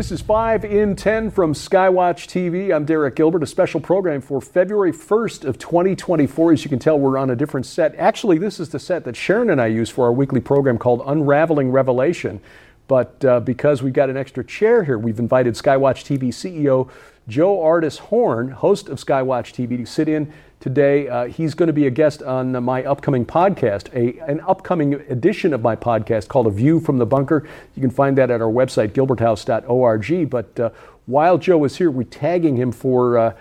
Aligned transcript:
This 0.00 0.12
is 0.12 0.22
5 0.22 0.64
in 0.64 0.96
10 0.96 1.30
from 1.30 1.52
Skywatch 1.52 2.26
TV. 2.26 2.74
I'm 2.74 2.86
Derek 2.86 3.16
Gilbert, 3.16 3.42
a 3.42 3.46
special 3.46 3.80
program 3.80 4.22
for 4.22 4.40
February 4.40 4.92
1st 4.92 5.44
of 5.44 5.58
2024. 5.58 6.52
As 6.52 6.64
you 6.64 6.70
can 6.70 6.78
tell, 6.78 6.98
we're 6.98 7.18
on 7.18 7.28
a 7.28 7.36
different 7.36 7.66
set. 7.66 7.94
Actually, 7.96 8.38
this 8.38 8.58
is 8.58 8.70
the 8.70 8.78
set 8.78 9.04
that 9.04 9.14
Sharon 9.14 9.50
and 9.50 9.60
I 9.60 9.66
use 9.66 9.90
for 9.90 10.06
our 10.06 10.12
weekly 10.12 10.40
program 10.40 10.78
called 10.78 11.02
Unraveling 11.04 11.70
Revelation. 11.70 12.40
But 12.88 13.22
uh, 13.26 13.40
because 13.40 13.82
we've 13.82 13.92
got 13.92 14.08
an 14.08 14.16
extra 14.16 14.42
chair 14.42 14.84
here, 14.84 14.96
we've 14.96 15.18
invited 15.18 15.52
Skywatch 15.52 16.02
TV 16.06 16.28
CEO 16.28 16.88
Joe 17.28 17.58
Ardis 17.58 17.98
Horn, 17.98 18.52
host 18.52 18.88
of 18.88 19.04
Skywatch 19.04 19.52
TV, 19.52 19.76
to 19.76 19.84
sit 19.84 20.08
in 20.08 20.32
today. 20.60 21.08
Uh, 21.08 21.24
he's 21.24 21.54
going 21.54 21.66
to 21.66 21.72
be 21.72 21.86
a 21.86 21.90
guest 21.90 22.22
on 22.22 22.62
my 22.62 22.84
upcoming 22.84 23.24
podcast, 23.26 23.92
a, 23.94 24.20
an 24.30 24.40
upcoming 24.46 24.94
edition 24.94 25.52
of 25.52 25.62
my 25.62 25.74
podcast 25.74 26.28
called 26.28 26.46
A 26.46 26.50
View 26.50 26.78
from 26.78 26.98
the 26.98 27.06
Bunker. 27.06 27.48
You 27.74 27.80
can 27.80 27.90
find 27.90 28.16
that 28.18 28.30
at 28.30 28.40
our 28.40 28.52
website, 28.52 28.90
gilberthouse.org. 28.90 30.30
But 30.30 30.60
uh, 30.60 30.70
while 31.06 31.38
Joe 31.38 31.64
is 31.64 31.76
here, 31.76 31.90
we're 31.90 32.04
tagging 32.04 32.56
him 32.56 32.70
for 32.70 33.18
uh, 33.18 33.34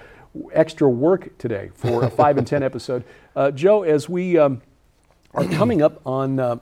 extra 0.54 0.90
work 0.90 1.38
today 1.38 1.72
for 1.76 2.04
a 2.04 2.10
5 2.10 2.38
and 2.38 2.48
10 2.48 2.64
episode. 2.70 3.04
Uh, 3.36 3.52
Joe, 3.52 3.84
as 3.84 4.08
we 4.08 4.38
um, 4.38 4.62
are 5.34 5.46
coming 5.46 5.82
up 5.82 6.02
on 6.06 6.40
uh, 6.40 6.58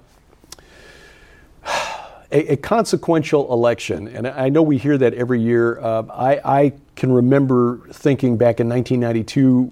a, 2.32 2.54
a, 2.54 2.58
consequential 2.58 3.52
election, 3.52 4.08
and 4.08 4.28
I 4.28 4.50
know 4.50 4.62
we 4.62 4.78
hear 4.78 4.98
that 4.98 5.14
every 5.14 5.42
year. 5.42 5.80
Uh, 5.80 6.04
I, 6.12 6.40
I, 6.44 6.74
can 6.98 7.12
remember 7.12 7.88
thinking 7.92 8.38
back 8.38 8.60
in 8.60 8.68
1992 8.68 9.70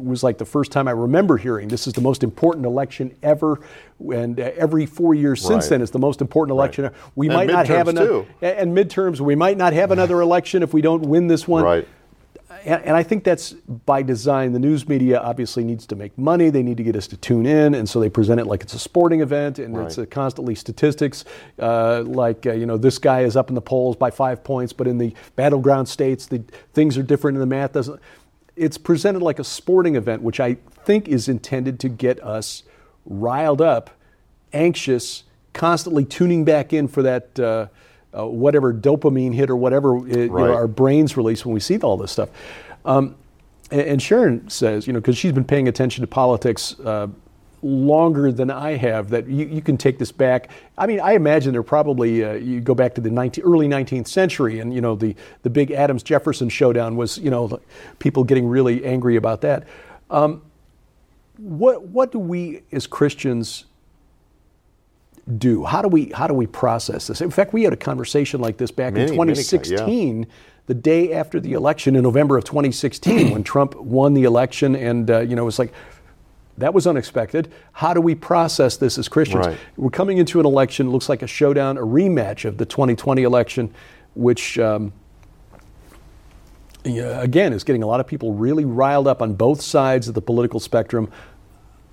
was 0.00 0.22
like 0.22 0.38
the 0.38 0.44
first 0.44 0.70
time 0.70 0.86
I 0.86 0.92
remember 0.92 1.38
hearing 1.38 1.68
this 1.68 1.86
is 1.86 1.94
the 1.94 2.00
most 2.00 2.22
important 2.22 2.66
election 2.66 3.16
ever, 3.22 3.60
and 3.98 4.38
uh, 4.38 4.50
every 4.56 4.86
four 4.86 5.14
years 5.14 5.42
right. 5.42 5.48
since 5.48 5.68
then 5.68 5.80
is 5.80 5.90
the 5.90 5.98
most 5.98 6.20
important 6.20 6.54
election. 6.54 6.84
Right. 6.84 6.92
We 7.16 7.26
and 7.28 7.34
might 7.34 7.48
not 7.48 7.66
have 7.66 7.88
another, 7.88 8.26
and 8.40 8.76
midterms. 8.76 9.20
We 9.20 9.34
might 9.34 9.56
not 9.56 9.72
have 9.72 9.90
another 9.90 10.20
election 10.28 10.62
if 10.62 10.72
we 10.72 10.82
don't 10.82 11.02
win 11.02 11.26
this 11.26 11.48
one. 11.48 11.64
Right 11.64 11.88
and, 12.66 12.84
and, 12.84 12.96
I 12.96 13.04
think 13.04 13.22
that's 13.22 13.52
by 13.52 14.02
design. 14.02 14.52
The 14.52 14.58
news 14.58 14.88
media 14.88 15.20
obviously 15.20 15.62
needs 15.62 15.86
to 15.86 15.96
make 15.96 16.16
money. 16.18 16.50
They 16.50 16.64
need 16.64 16.76
to 16.78 16.82
get 16.82 16.96
us 16.96 17.06
to 17.08 17.16
tune 17.16 17.46
in, 17.46 17.74
and 17.74 17.88
so 17.88 18.00
they 18.00 18.10
present 18.10 18.40
it 18.40 18.46
like 18.46 18.62
it's 18.62 18.74
a 18.74 18.78
sporting 18.78 19.20
event, 19.20 19.60
and 19.60 19.76
right. 19.76 19.86
it's 19.86 20.10
constantly 20.10 20.56
statistics. 20.56 21.24
Uh, 21.58 22.02
like 22.02 22.44
uh, 22.44 22.52
you 22.52 22.66
know, 22.66 22.76
this 22.76 22.98
guy 22.98 23.20
is 23.20 23.36
up 23.36 23.48
in 23.48 23.54
the 23.54 23.60
polls 23.60 23.94
by 23.94 24.10
five 24.10 24.42
points, 24.42 24.72
but 24.72 24.88
in 24.88 24.98
the 24.98 25.14
battleground 25.36 25.88
states, 25.88 26.26
the 26.26 26.42
things 26.74 26.98
are 26.98 27.04
different, 27.04 27.36
and 27.36 27.42
the 27.42 27.46
math 27.46 27.72
doesn't. 27.72 28.00
It's 28.56 28.78
presented 28.78 29.22
like 29.22 29.38
a 29.38 29.44
sporting 29.44 29.94
event, 29.94 30.22
which 30.22 30.40
I 30.40 30.56
think 30.84 31.08
is 31.08 31.28
intended 31.28 31.78
to 31.80 31.88
get 31.88 32.22
us 32.22 32.64
riled 33.04 33.60
up, 33.60 33.90
anxious, 34.52 35.22
constantly 35.52 36.04
tuning 36.04 36.44
back 36.44 36.72
in 36.72 36.88
for 36.88 37.02
that. 37.02 37.38
Uh, 37.38 37.66
uh, 38.16 38.26
whatever 38.26 38.72
dopamine 38.72 39.34
hit 39.34 39.50
or 39.50 39.56
whatever 39.56 39.96
it, 40.08 40.30
right. 40.30 40.42
you 40.42 40.48
know, 40.48 40.54
our 40.54 40.66
brains 40.66 41.16
release 41.16 41.44
when 41.44 41.52
we 41.52 41.60
see 41.60 41.78
all 41.78 41.96
this 41.96 42.12
stuff. 42.12 42.28
Um, 42.84 43.16
and, 43.70 43.80
and, 43.82 44.02
Sharon 44.02 44.48
says, 44.48 44.86
you 44.86 44.92
know, 44.92 45.00
because 45.00 45.18
she's 45.18 45.32
been 45.32 45.44
paying 45.44 45.68
attention 45.68 46.02
to 46.02 46.06
politics 46.06 46.78
uh, 46.80 47.08
longer 47.62 48.30
than 48.30 48.50
I 48.50 48.76
have, 48.76 49.10
that 49.10 49.26
you, 49.26 49.46
you, 49.46 49.60
can 49.60 49.76
take 49.76 49.98
this 49.98 50.12
back. 50.12 50.50
I 50.78 50.86
mean, 50.86 51.00
I 51.00 51.12
imagine 51.12 51.52
they're 51.52 51.64
probably, 51.64 52.24
uh, 52.24 52.34
you 52.34 52.60
go 52.60 52.74
back 52.74 52.94
to 52.94 53.00
the 53.00 53.10
19, 53.10 53.44
early 53.44 53.66
19th 53.66 54.06
century, 54.06 54.60
and, 54.60 54.72
you 54.72 54.80
know, 54.80 54.94
the, 54.94 55.16
the 55.42 55.50
big 55.50 55.72
Adams 55.72 56.02
Jefferson 56.02 56.48
showdown 56.48 56.96
was, 56.96 57.18
you 57.18 57.30
know, 57.30 57.60
people 57.98 58.22
getting 58.22 58.46
really 58.46 58.84
angry 58.84 59.16
about 59.16 59.40
that. 59.40 59.66
Um, 60.10 60.42
what, 61.38 61.82
what 61.88 62.12
do 62.12 62.18
we 62.18 62.62
as 62.72 62.86
Christians 62.86 63.64
do? 65.38 65.64
How 65.64 65.82
do 65.82 65.88
we 65.88 66.10
how 66.10 66.26
do 66.26 66.34
we 66.34 66.46
process 66.46 67.08
this? 67.08 67.20
In 67.20 67.30
fact, 67.30 67.52
we 67.52 67.64
had 67.64 67.72
a 67.72 67.76
conversation 67.76 68.40
like 68.40 68.56
this 68.56 68.70
back 68.70 68.94
many, 68.94 69.06
in 69.06 69.12
2016, 69.12 69.78
many, 69.86 70.20
yeah. 70.20 70.34
the 70.66 70.74
day 70.74 71.12
after 71.12 71.40
the 71.40 71.54
election 71.54 71.96
in 71.96 72.02
November 72.02 72.38
of 72.38 72.44
2016, 72.44 73.32
when 73.32 73.42
Trump 73.44 73.74
won 73.74 74.14
the 74.14 74.24
election, 74.24 74.76
and 74.76 75.10
uh, 75.10 75.20
you 75.20 75.34
know 75.34 75.42
it 75.42 75.46
was 75.46 75.58
like 75.58 75.72
that 76.58 76.72
was 76.72 76.86
unexpected. 76.86 77.52
How 77.72 77.92
do 77.92 78.00
we 78.00 78.14
process 78.14 78.76
this 78.76 78.98
as 78.98 79.08
Christians? 79.08 79.46
Right. 79.46 79.58
We're 79.76 79.90
coming 79.90 80.18
into 80.18 80.40
an 80.40 80.46
election, 80.46 80.90
looks 80.90 81.08
like 81.08 81.22
a 81.22 81.26
showdown, 81.26 81.76
a 81.76 81.82
rematch 81.82 82.44
of 82.44 82.58
the 82.58 82.66
2020 82.66 83.22
election, 83.22 83.74
which. 84.14 84.58
Um, 84.58 84.92
again, 86.84 87.52
is 87.52 87.64
getting 87.64 87.82
a 87.82 87.86
lot 87.86 87.98
of 87.98 88.06
people 88.06 88.34
really 88.34 88.64
riled 88.64 89.08
up 89.08 89.20
on 89.20 89.34
both 89.34 89.60
sides 89.60 90.06
of 90.06 90.14
the 90.14 90.22
political 90.22 90.60
spectrum. 90.60 91.10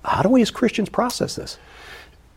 How 0.04 0.22
do 0.22 0.28
we 0.28 0.40
as 0.40 0.52
Christians 0.52 0.88
process 0.88 1.34
this? 1.34 1.58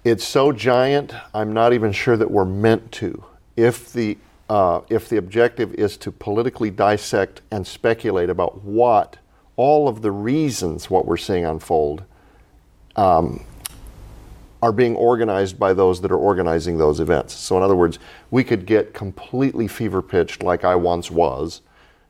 It's 0.09 0.23
so 0.23 0.53
giant, 0.53 1.13
I'm 1.33 1.51
not 1.51 1.73
even 1.73 1.91
sure 1.91 2.15
that 2.15 2.31
we're 2.31 2.45
meant 2.45 2.93
to. 2.93 3.25
If 3.57 3.91
the, 3.91 4.17
uh, 4.49 4.79
if 4.87 5.09
the 5.09 5.17
objective 5.17 5.73
is 5.73 5.97
to 5.97 6.13
politically 6.13 6.71
dissect 6.71 7.41
and 7.51 7.67
speculate 7.67 8.29
about 8.29 8.63
what, 8.63 9.17
all 9.57 9.89
of 9.89 10.03
the 10.03 10.13
reasons 10.13 10.89
what 10.89 11.05
we're 11.05 11.17
seeing 11.17 11.43
unfold, 11.43 12.05
um, 12.95 13.43
are 14.63 14.71
being 14.71 14.95
organized 14.95 15.59
by 15.59 15.73
those 15.73 15.99
that 15.99 16.11
are 16.13 16.17
organizing 16.17 16.77
those 16.77 17.01
events. 17.01 17.33
So, 17.33 17.57
in 17.57 17.63
other 17.63 17.75
words, 17.75 17.99
we 18.31 18.45
could 18.45 18.65
get 18.65 18.93
completely 18.93 19.67
fever 19.67 20.01
pitched, 20.01 20.41
like 20.41 20.63
I 20.63 20.75
once 20.75 21.11
was, 21.11 21.59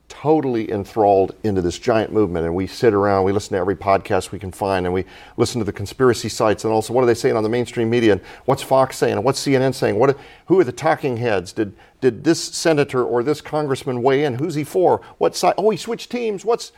totally 0.09 0.71
enthralled 0.71 1.35
into 1.43 1.61
this 1.61 1.77
giant 1.77 2.11
movement. 2.11 2.45
And 2.45 2.55
we 2.55 2.67
sit 2.67 2.93
around 2.93 3.25
we 3.25 3.31
listen 3.31 3.53
to 3.53 3.57
every 3.57 3.75
podcast 3.75 4.31
we 4.31 4.39
can 4.39 4.51
find 4.51 4.85
and 4.85 4.93
we 4.93 5.05
listen 5.35 5.59
to 5.59 5.65
the 5.65 5.73
conspiracy 5.73 6.29
sites 6.29 6.63
and 6.63 6.73
also 6.73 6.93
what 6.93 7.03
are 7.03 7.07
they 7.07 7.13
saying 7.13 7.35
on 7.35 7.43
the 7.43 7.49
mainstream 7.49 7.89
media 7.89 8.13
and 8.13 8.21
what's 8.45 8.63
fox 8.63 8.97
saying 8.97 9.13
and 9.13 9.23
what's 9.23 9.45
cnn 9.45 9.73
saying? 9.73 9.97
What 9.97 10.17
who 10.45 10.59
are 10.59 10.63
the 10.63 10.71
talking 10.71 11.17
heads? 11.17 11.51
Did 11.51 11.73
did 11.99 12.23
this 12.23 12.41
senator 12.41 13.03
or 13.03 13.23
this 13.23 13.41
congressman 13.41 14.01
weigh 14.01 14.23
in? 14.23 14.35
Who's 14.35 14.55
he 14.55 14.63
for? 14.63 15.01
What 15.17 15.35
side 15.35 15.55
oh 15.57 15.69
he 15.69 15.77
switched 15.77 16.09
teams. 16.09 16.45
What's 16.45 16.71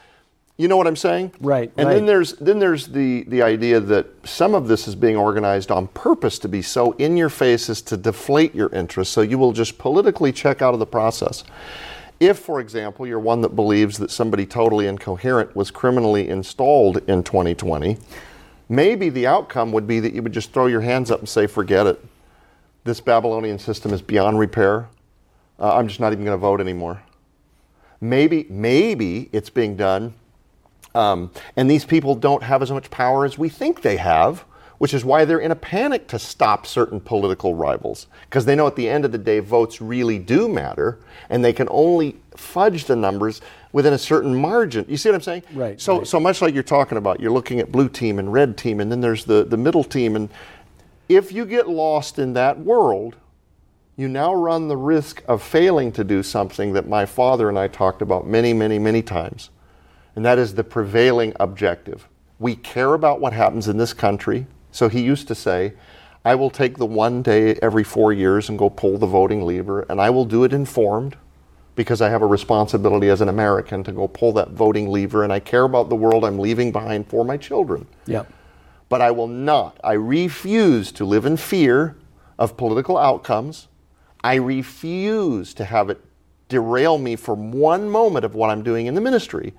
you 0.57 0.67
know 0.67 0.75
what 0.75 0.87
i'm 0.87 0.95
saying? 0.97 1.31
Right 1.39 1.71
and 1.77 1.87
right. 1.87 1.93
then 1.93 2.05
there's 2.05 2.33
then 2.33 2.59
there's 2.59 2.87
the 2.87 3.23
the 3.23 3.41
idea 3.41 3.79
that 3.79 4.07
some 4.27 4.53
of 4.53 4.67
this 4.67 4.87
is 4.87 4.95
being 4.95 5.15
organized 5.15 5.71
on 5.71 5.87
purpose 5.87 6.37
to 6.39 6.49
be 6.49 6.61
so 6.61 6.91
in 6.93 7.15
your 7.15 7.29
face 7.29 7.69
as 7.69 7.81
to 7.83 7.95
deflate 7.95 8.53
your 8.53 8.69
interest 8.75 9.13
so 9.13 9.21
you 9.21 9.37
will 9.37 9.53
just 9.53 9.77
politically 9.77 10.33
check 10.33 10.61
out 10.61 10.73
of 10.73 10.81
the 10.81 10.85
process 10.85 11.45
if, 12.19 12.39
for 12.39 12.59
example, 12.59 13.07
you're 13.07 13.19
one 13.19 13.41
that 13.41 13.55
believes 13.55 13.97
that 13.99 14.11
somebody 14.11 14.45
totally 14.45 14.87
incoherent 14.87 15.55
was 15.55 15.71
criminally 15.71 16.27
installed 16.27 16.97
in 17.09 17.23
2020, 17.23 17.97
maybe 18.67 19.09
the 19.09 19.25
outcome 19.25 19.71
would 19.71 19.87
be 19.87 19.99
that 19.99 20.13
you 20.13 20.21
would 20.21 20.33
just 20.33 20.51
throw 20.51 20.67
your 20.67 20.81
hands 20.81 21.11
up 21.11 21.19
and 21.19 21.29
say, 21.29 21.47
forget 21.47 21.87
it. 21.87 22.03
This 22.83 22.99
Babylonian 22.99 23.59
system 23.59 23.93
is 23.93 24.01
beyond 24.01 24.39
repair. 24.39 24.87
Uh, 25.59 25.75
I'm 25.75 25.87
just 25.87 25.99
not 25.99 26.11
even 26.11 26.25
going 26.25 26.37
to 26.37 26.41
vote 26.41 26.61
anymore. 26.61 27.01
Maybe, 28.01 28.45
maybe 28.49 29.29
it's 29.33 29.49
being 29.49 29.75
done, 29.75 30.13
um, 30.95 31.31
and 31.55 31.69
these 31.69 31.85
people 31.85 32.15
don't 32.15 32.43
have 32.43 32.61
as 32.61 32.71
much 32.71 32.89
power 32.89 33.25
as 33.25 33.37
we 33.37 33.49
think 33.49 33.81
they 33.81 33.97
have 33.97 34.45
which 34.79 34.93
is 34.93 35.05
why 35.05 35.25
they're 35.25 35.39
in 35.39 35.51
a 35.51 35.55
panic 35.55 36.07
to 36.07 36.17
stop 36.17 36.65
certain 36.65 36.99
political 36.99 37.53
rivals. 37.53 38.07
Because 38.21 38.45
they 38.45 38.55
know 38.55 38.65
at 38.65 38.75
the 38.75 38.89
end 38.89 39.05
of 39.05 39.11
the 39.11 39.17
day, 39.17 39.39
votes 39.39 39.79
really 39.79 40.17
do 40.17 40.49
matter, 40.49 40.99
and 41.29 41.45
they 41.45 41.53
can 41.53 41.67
only 41.69 42.15
fudge 42.35 42.85
the 42.85 42.95
numbers 42.95 43.41
within 43.71 43.93
a 43.93 43.97
certain 43.97 44.33
margin. 44.33 44.85
You 44.87 44.97
see 44.97 45.09
what 45.09 45.15
I'm 45.15 45.21
saying? 45.21 45.43
Right. 45.53 45.79
So, 45.79 45.99
right. 45.99 46.07
so 46.07 46.19
much 46.19 46.41
like 46.41 46.53
you're 46.53 46.63
talking 46.63 46.97
about, 46.97 47.19
you're 47.19 47.31
looking 47.31 47.59
at 47.59 47.71
blue 47.71 47.89
team 47.89 48.17
and 48.19 48.33
red 48.33 48.57
team, 48.57 48.79
and 48.79 48.91
then 48.91 49.01
there's 49.01 49.25
the, 49.25 49.43
the 49.43 49.57
middle 49.57 49.83
team. 49.83 50.15
And 50.15 50.29
if 51.09 51.31
you 51.31 51.45
get 51.45 51.67
lost 51.67 52.17
in 52.17 52.33
that 52.33 52.59
world, 52.59 53.17
you 53.97 54.07
now 54.07 54.33
run 54.33 54.69
the 54.69 54.77
risk 54.77 55.21
of 55.27 55.43
failing 55.43 55.91
to 55.91 56.05
do 56.05 56.23
something 56.23 56.71
that 56.71 56.87
my 56.87 57.05
father 57.05 57.49
and 57.49 57.59
I 57.59 57.67
talked 57.67 58.01
about 58.01 58.25
many, 58.25 58.53
many, 58.53 58.79
many 58.79 59.01
times. 59.01 59.49
And 60.15 60.23
that 60.23 60.37
is 60.37 60.55
the 60.55 60.63
prevailing 60.63 61.33
objective. 61.37 62.07
We 62.39 62.55
care 62.55 62.93
about 62.93 63.19
what 63.19 63.33
happens 63.33 63.67
in 63.67 63.75
this 63.75 63.91
country. 63.91 64.47
So 64.71 64.89
he 64.89 65.01
used 65.01 65.27
to 65.27 65.35
say, 65.35 65.73
I 66.25 66.35
will 66.35 66.49
take 66.49 66.77
the 66.77 66.85
one 66.85 67.21
day 67.21 67.55
every 67.55 67.83
four 67.83 68.11
years 68.13 68.49
and 68.49 68.59
go 68.59 68.69
pull 68.69 68.97
the 68.97 69.07
voting 69.07 69.45
lever, 69.45 69.81
and 69.89 70.01
I 70.01 70.09
will 70.09 70.25
do 70.25 70.43
it 70.43 70.53
informed 70.53 71.15
because 71.75 72.01
I 72.01 72.09
have 72.09 72.21
a 72.21 72.27
responsibility 72.27 73.09
as 73.09 73.21
an 73.21 73.29
American 73.29 73.83
to 73.85 73.91
go 73.93 74.07
pull 74.07 74.33
that 74.33 74.49
voting 74.49 74.89
lever, 74.89 75.23
and 75.23 75.31
I 75.31 75.39
care 75.39 75.63
about 75.63 75.87
the 75.87 75.95
world 75.95 76.25
I'm 76.25 76.37
leaving 76.37 76.71
behind 76.71 77.07
for 77.07 77.23
my 77.23 77.37
children. 77.37 77.87
Yeah. 78.05 78.23
But 78.89 79.01
I 79.01 79.11
will 79.11 79.27
not, 79.27 79.79
I 79.83 79.93
refuse 79.93 80.91
to 80.93 81.05
live 81.05 81.25
in 81.25 81.37
fear 81.37 81.95
of 82.37 82.57
political 82.57 82.97
outcomes. 82.97 83.67
I 84.23 84.35
refuse 84.35 85.53
to 85.53 85.63
have 85.63 85.89
it 85.89 86.01
derail 86.49 86.97
me 86.97 87.15
for 87.15 87.35
one 87.35 87.89
moment 87.89 88.25
of 88.25 88.35
what 88.35 88.49
I'm 88.49 88.63
doing 88.63 88.87
in 88.87 88.95
the 88.95 89.01
ministry. 89.01 89.53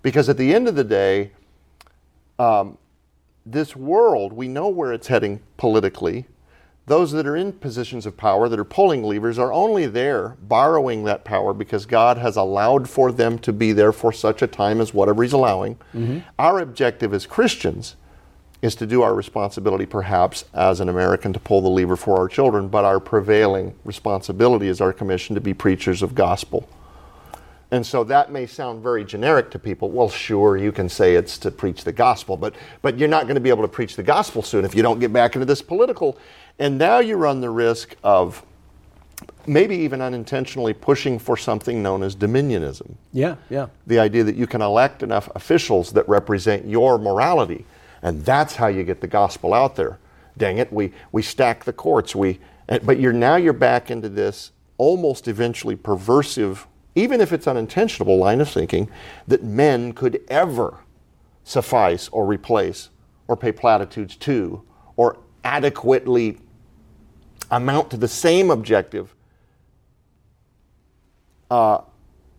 Because 0.00 0.28
at 0.28 0.36
the 0.36 0.54
end 0.54 0.68
of 0.68 0.76
the 0.76 0.84
day, 0.84 1.32
um, 2.38 2.78
this 3.44 3.74
world, 3.74 4.32
we 4.32 4.48
know 4.48 4.68
where 4.68 4.92
it's 4.92 5.06
heading 5.08 5.40
politically. 5.56 6.26
Those 6.86 7.12
that 7.12 7.26
are 7.26 7.36
in 7.36 7.52
positions 7.52 8.06
of 8.06 8.16
power, 8.16 8.48
that 8.48 8.58
are 8.58 8.64
pulling 8.64 9.02
levers, 9.02 9.38
are 9.38 9.52
only 9.52 9.86
there 9.86 10.36
borrowing 10.40 11.04
that 11.04 11.24
power 11.24 11.52
because 11.52 11.84
God 11.84 12.16
has 12.16 12.36
allowed 12.36 12.88
for 12.88 13.12
them 13.12 13.38
to 13.40 13.52
be 13.52 13.72
there 13.72 13.92
for 13.92 14.12
such 14.12 14.40
a 14.40 14.46
time 14.46 14.80
as 14.80 14.94
whatever 14.94 15.22
He's 15.22 15.34
allowing. 15.34 15.76
Mm-hmm. 15.94 16.20
Our 16.38 16.60
objective 16.60 17.12
as 17.12 17.26
Christians 17.26 17.96
is 18.62 18.74
to 18.76 18.86
do 18.86 19.02
our 19.02 19.14
responsibility, 19.14 19.86
perhaps, 19.86 20.44
as 20.52 20.80
an 20.80 20.88
American 20.88 21.32
to 21.32 21.38
pull 21.38 21.60
the 21.60 21.68
lever 21.68 21.96
for 21.96 22.18
our 22.18 22.28
children, 22.28 22.68
but 22.68 22.84
our 22.84 22.98
prevailing 22.98 23.74
responsibility 23.84 24.68
is 24.68 24.80
our 24.80 24.92
commission 24.92 25.34
to 25.34 25.40
be 25.40 25.54
preachers 25.54 26.02
of 26.02 26.14
gospel. 26.14 26.68
And 27.70 27.86
so 27.86 28.02
that 28.04 28.32
may 28.32 28.46
sound 28.46 28.82
very 28.82 29.04
generic 29.04 29.50
to 29.50 29.58
people. 29.58 29.90
Well, 29.90 30.08
sure, 30.08 30.56
you 30.56 30.72
can 30.72 30.88
say 30.88 31.16
it's 31.16 31.36
to 31.38 31.50
preach 31.50 31.84
the 31.84 31.92
gospel, 31.92 32.36
but, 32.36 32.54
but 32.80 32.98
you're 32.98 33.08
not 33.08 33.24
going 33.24 33.34
to 33.34 33.40
be 33.40 33.50
able 33.50 33.62
to 33.62 33.68
preach 33.68 33.94
the 33.94 34.02
gospel 34.02 34.42
soon 34.42 34.64
if 34.64 34.74
you 34.74 34.82
don't 34.82 34.98
get 34.98 35.12
back 35.12 35.34
into 35.34 35.44
this 35.44 35.60
political. 35.60 36.18
And 36.58 36.78
now 36.78 37.00
you 37.00 37.16
run 37.16 37.40
the 37.40 37.50
risk 37.50 37.94
of 38.02 38.42
maybe 39.46 39.76
even 39.76 40.00
unintentionally 40.00 40.72
pushing 40.72 41.18
for 41.18 41.36
something 41.36 41.82
known 41.82 42.02
as 42.02 42.16
dominionism. 42.16 42.94
Yeah, 43.12 43.36
yeah. 43.50 43.66
The 43.86 43.98
idea 43.98 44.24
that 44.24 44.36
you 44.36 44.46
can 44.46 44.62
elect 44.62 45.02
enough 45.02 45.28
officials 45.34 45.92
that 45.92 46.08
represent 46.08 46.66
your 46.66 46.98
morality, 46.98 47.66
and 48.02 48.24
that's 48.24 48.56
how 48.56 48.68
you 48.68 48.84
get 48.84 49.00
the 49.00 49.06
gospel 49.06 49.52
out 49.52 49.76
there. 49.76 49.98
Dang 50.36 50.58
it, 50.58 50.72
we, 50.72 50.92
we 51.12 51.20
stack 51.22 51.64
the 51.64 51.72
courts. 51.72 52.14
We, 52.14 52.38
but 52.82 53.00
you're 53.00 53.12
now 53.12 53.36
you're 53.36 53.52
back 53.52 53.90
into 53.90 54.08
this 54.08 54.52
almost 54.76 55.26
eventually 55.26 55.76
perversive 55.76 56.64
even 56.98 57.20
if 57.20 57.32
it's 57.32 57.46
unintentional 57.46 58.18
line 58.18 58.40
of 58.40 58.48
thinking, 58.48 58.90
that 59.26 59.44
men 59.44 59.92
could 59.92 60.20
ever 60.28 60.80
suffice 61.44 62.08
or 62.08 62.26
replace 62.26 62.90
or 63.28 63.36
pay 63.36 63.52
platitudes 63.52 64.16
to 64.16 64.62
or 64.96 65.18
adequately 65.44 66.38
amount 67.50 67.90
to 67.90 67.96
the 67.96 68.08
same 68.08 68.50
objective 68.50 69.14
uh, 71.50 71.78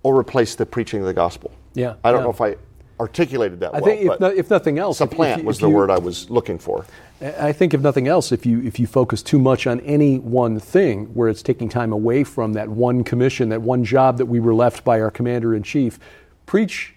or 0.03 0.19
replace 0.19 0.55
the 0.55 0.65
preaching 0.65 0.99
of 0.99 1.05
the 1.05 1.13
gospel. 1.13 1.51
Yeah. 1.73 1.95
I 2.03 2.11
don't 2.11 2.19
yeah. 2.19 2.23
know 2.25 2.31
if 2.31 2.41
I 2.41 2.55
articulated 2.99 3.59
that 3.61 3.69
I 3.73 3.79
well. 3.79 3.83
think 3.85 4.11
if, 4.11 4.19
no, 4.19 4.27
if 4.27 4.49
nothing 4.49 4.77
else, 4.77 4.97
supplant 4.97 5.33
if, 5.33 5.39
if 5.39 5.45
was 5.45 5.61
you, 5.61 5.67
the 5.67 5.73
word 5.73 5.89
I 5.89 5.97
was 5.97 6.29
looking 6.29 6.57
for. 6.59 6.85
I 7.21 7.51
think 7.51 7.73
if 7.73 7.81
nothing 7.81 8.07
else, 8.07 8.31
if 8.31 8.45
you 8.45 8.61
if 8.61 8.79
you 8.79 8.87
focus 8.87 9.21
too 9.21 9.39
much 9.39 9.67
on 9.67 9.79
any 9.81 10.19
one 10.19 10.59
thing, 10.59 11.05
where 11.13 11.29
it's 11.29 11.41
taking 11.41 11.69
time 11.69 11.91
away 11.91 12.23
from 12.23 12.53
that 12.53 12.69
one 12.69 13.03
commission, 13.03 13.49
that 13.49 13.61
one 13.61 13.83
job 13.83 14.17
that 14.17 14.25
we 14.25 14.39
were 14.39 14.53
left 14.53 14.83
by 14.83 15.01
our 15.01 15.11
commander 15.11 15.53
in 15.55 15.63
chief, 15.63 15.99
preach 16.45 16.95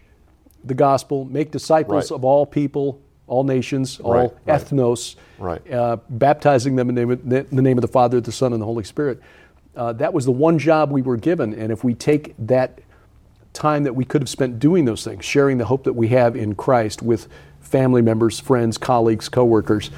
the 0.65 0.75
gospel, 0.75 1.25
make 1.25 1.51
disciples 1.51 2.11
Right. 2.11 2.17
of 2.17 2.25
all 2.25 2.47
people, 2.47 3.01
all 3.27 3.43
nations, 3.43 3.99
all 4.01 4.13
Right, 4.15 4.31
right. 4.47 4.61
ethnos, 4.61 5.17
uh, 5.73 5.97
baptizing 6.09 6.77
them 6.77 6.89
in 6.89 6.95
the, 6.95 7.01
name 7.01 7.11
of, 7.11 7.33
in 7.51 7.57
the 7.57 7.63
name 7.63 7.77
of 7.79 7.83
the 7.83 7.89
Father, 7.89 8.21
the 8.21 8.31
Son, 8.31 8.53
and 8.53 8.63
the 8.63 8.67
Holy 8.67 8.85
Spirit. 8.85 9.21
Uh, 9.75 9.93
that 9.95 10.13
was 10.15 10.25
the 10.25 10.31
one 10.31 10.59
job 10.59 10.93
we 10.93 11.03
were 11.03 11.17
given, 11.17 11.53
and 11.55 11.73
if 11.73 11.83
we 11.83 11.95
take 11.95 12.35
that 12.39 12.79
time 13.53 13.85
that 13.85 13.95
we 13.95 14.05
could 14.05 14.23
have 14.23 14.29
spent 14.29 14.59
doing 14.59 14.85
those 14.85 15.05
things, 15.05 15.25
sharing 15.25 15.59
the 15.59 15.65
hope 15.65 15.85
that 15.85 15.93
we 15.93 16.09
have 16.09 16.37
in 16.37 16.55
Christ 16.55 17.03
with 17.03 17.29
family 17.61 18.03
members, 18.03 18.41
friends, 18.41 18.79
colleagues, 18.79 19.29
coworkers, 19.29 19.91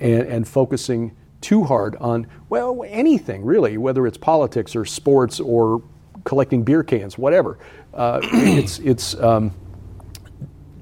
and, 0.00 0.22
and 0.22 0.48
focusing 0.48 1.14
too 1.40 1.64
hard 1.64 1.96
on, 1.96 2.26
well, 2.48 2.84
anything 2.88 3.44
really, 3.44 3.78
whether 3.78 4.06
it's 4.06 4.18
politics 4.18 4.74
or 4.74 4.84
sports 4.84 5.40
or 5.40 5.82
collecting 6.24 6.62
beer 6.62 6.82
cans, 6.82 7.16
whatever. 7.16 7.58
Uh, 7.94 8.20
it's 8.32 8.78
it's 8.80 9.14
um, 9.20 9.54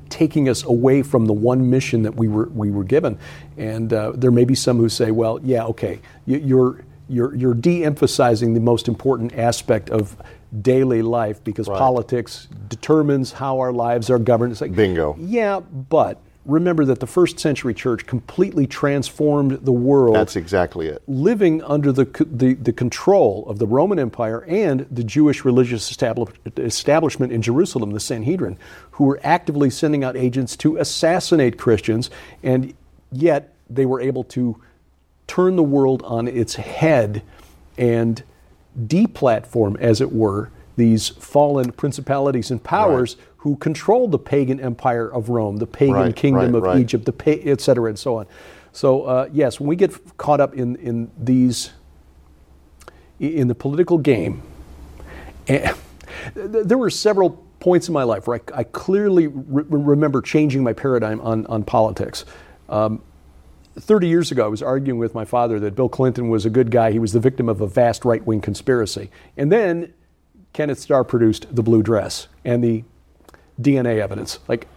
taking 0.08 0.48
us 0.48 0.62
away 0.64 1.02
from 1.02 1.26
the 1.26 1.32
one 1.32 1.68
mission 1.70 2.02
that 2.02 2.14
we 2.14 2.28
were 2.28 2.48
we 2.48 2.70
were 2.70 2.84
given. 2.84 3.18
And 3.56 3.92
uh, 3.92 4.12
there 4.14 4.30
may 4.30 4.44
be 4.44 4.54
some 4.54 4.78
who 4.78 4.88
say, 4.88 5.10
well, 5.10 5.40
yeah, 5.42 5.64
okay, 5.66 6.00
you, 6.26 6.38
you're 6.38 6.84
you're 7.08 7.34
you're 7.34 7.54
de-emphasizing 7.54 8.54
the 8.54 8.60
most 8.60 8.88
important 8.88 9.34
aspect 9.34 9.90
of 9.90 10.16
daily 10.62 11.02
life 11.02 11.42
because 11.42 11.68
Right. 11.68 11.78
politics 11.78 12.48
determines 12.68 13.32
how 13.32 13.58
our 13.60 13.72
lives 13.72 14.10
are 14.10 14.18
governed. 14.18 14.52
It's 14.52 14.60
like 14.60 14.74
Bingo. 14.74 15.16
Yeah, 15.18 15.60
but 15.60 16.18
remember 16.46 16.84
that 16.84 17.00
the 17.00 17.06
first 17.06 17.40
century 17.40 17.72
church 17.72 18.06
completely 18.06 18.66
transformed 18.66 19.52
the 19.64 19.72
world 19.72 20.14
That's 20.14 20.36
exactly 20.36 20.88
it. 20.88 21.02
living 21.08 21.62
under 21.62 21.90
the, 21.90 22.04
the, 22.30 22.52
the 22.54 22.72
control 22.72 23.44
of 23.48 23.58
the 23.58 23.66
Roman 23.66 23.98
Empire 23.98 24.44
and 24.46 24.86
the 24.90 25.02
Jewish 25.02 25.44
religious 25.44 25.90
establish, 25.90 26.28
establishment 26.58 27.32
in 27.32 27.40
Jerusalem, 27.40 27.92
the 27.92 28.00
Sanhedrin, 28.00 28.58
who 28.92 29.04
were 29.04 29.18
actively 29.24 29.70
sending 29.70 30.04
out 30.04 30.16
agents 30.16 30.54
to 30.58 30.76
assassinate 30.76 31.56
Christians, 31.58 32.10
and 32.42 32.74
yet 33.10 33.54
they 33.70 33.86
were 33.86 34.00
able 34.02 34.24
to 34.24 34.60
turn 35.26 35.56
the 35.56 35.62
world 35.62 36.02
on 36.04 36.28
its 36.28 36.56
head 36.56 37.22
and 37.78 38.22
deplatform, 38.78 39.78
as 39.80 40.00
it 40.00 40.12
were, 40.12 40.50
these 40.76 41.08
fallen 41.08 41.70
principalities 41.72 42.50
and 42.50 42.62
powers 42.62 43.16
who 43.38 43.56
controlled 43.56 44.10
the 44.10 44.18
pagan 44.18 44.58
empire 44.60 45.08
of 45.08 45.28
Rome, 45.28 45.56
the 45.58 45.66
pagan 45.66 45.94
Right, 45.94 46.16
kingdom 46.16 46.52
right, 46.52 46.54
of 46.54 46.62
right. 46.62 46.80
Egypt, 46.80 47.04
the 47.04 47.12
pa- 47.12 47.40
et 47.44 47.60
cetera, 47.60 47.88
and 47.88 47.98
so 47.98 48.16
on. 48.16 48.26
So 48.72 49.02
uh, 49.04 49.28
yes, 49.32 49.60
when 49.60 49.68
we 49.68 49.76
get 49.76 50.16
caught 50.16 50.40
up 50.40 50.54
in 50.54 50.76
in 50.76 51.10
these 51.18 51.70
in 53.20 53.46
the 53.46 53.54
political 53.54 53.98
game, 53.98 54.42
eh, 55.46 55.72
there 56.34 56.78
were 56.78 56.90
several 56.90 57.30
points 57.60 57.86
in 57.88 57.94
my 57.94 58.02
life 58.02 58.26
where 58.26 58.40
I, 58.54 58.60
I 58.60 58.64
clearly 58.64 59.28
re- 59.28 59.64
remember 59.68 60.20
changing 60.20 60.64
my 60.64 60.72
paradigm 60.72 61.20
on 61.20 61.46
on 61.46 61.62
politics. 61.62 62.24
Um, 62.68 63.00
30 63.76 64.06
years 64.08 64.30
ago, 64.30 64.44
I 64.44 64.48
was 64.48 64.62
arguing 64.62 64.98
with 64.98 65.14
my 65.14 65.24
father 65.24 65.58
that 65.60 65.74
Bill 65.74 65.88
Clinton 65.88 66.28
was 66.28 66.46
a 66.46 66.50
good 66.50 66.70
guy. 66.70 66.92
He 66.92 66.98
was 66.98 67.12
the 67.12 67.20
victim 67.20 67.48
of 67.48 67.60
a 67.60 67.66
vast 67.66 68.04
right 68.04 68.24
wing 68.26 68.40
conspiracy. 68.40 69.10
And 69.36 69.50
then 69.50 69.92
Kenneth 70.52 70.78
Starr 70.78 71.04
produced 71.04 71.54
The 71.54 71.62
Blue 71.62 71.82
Dress 71.82 72.28
and 72.44 72.62
the 72.62 72.84
DNA 73.60 74.00
evidence. 74.00 74.38
Like, 74.48 74.68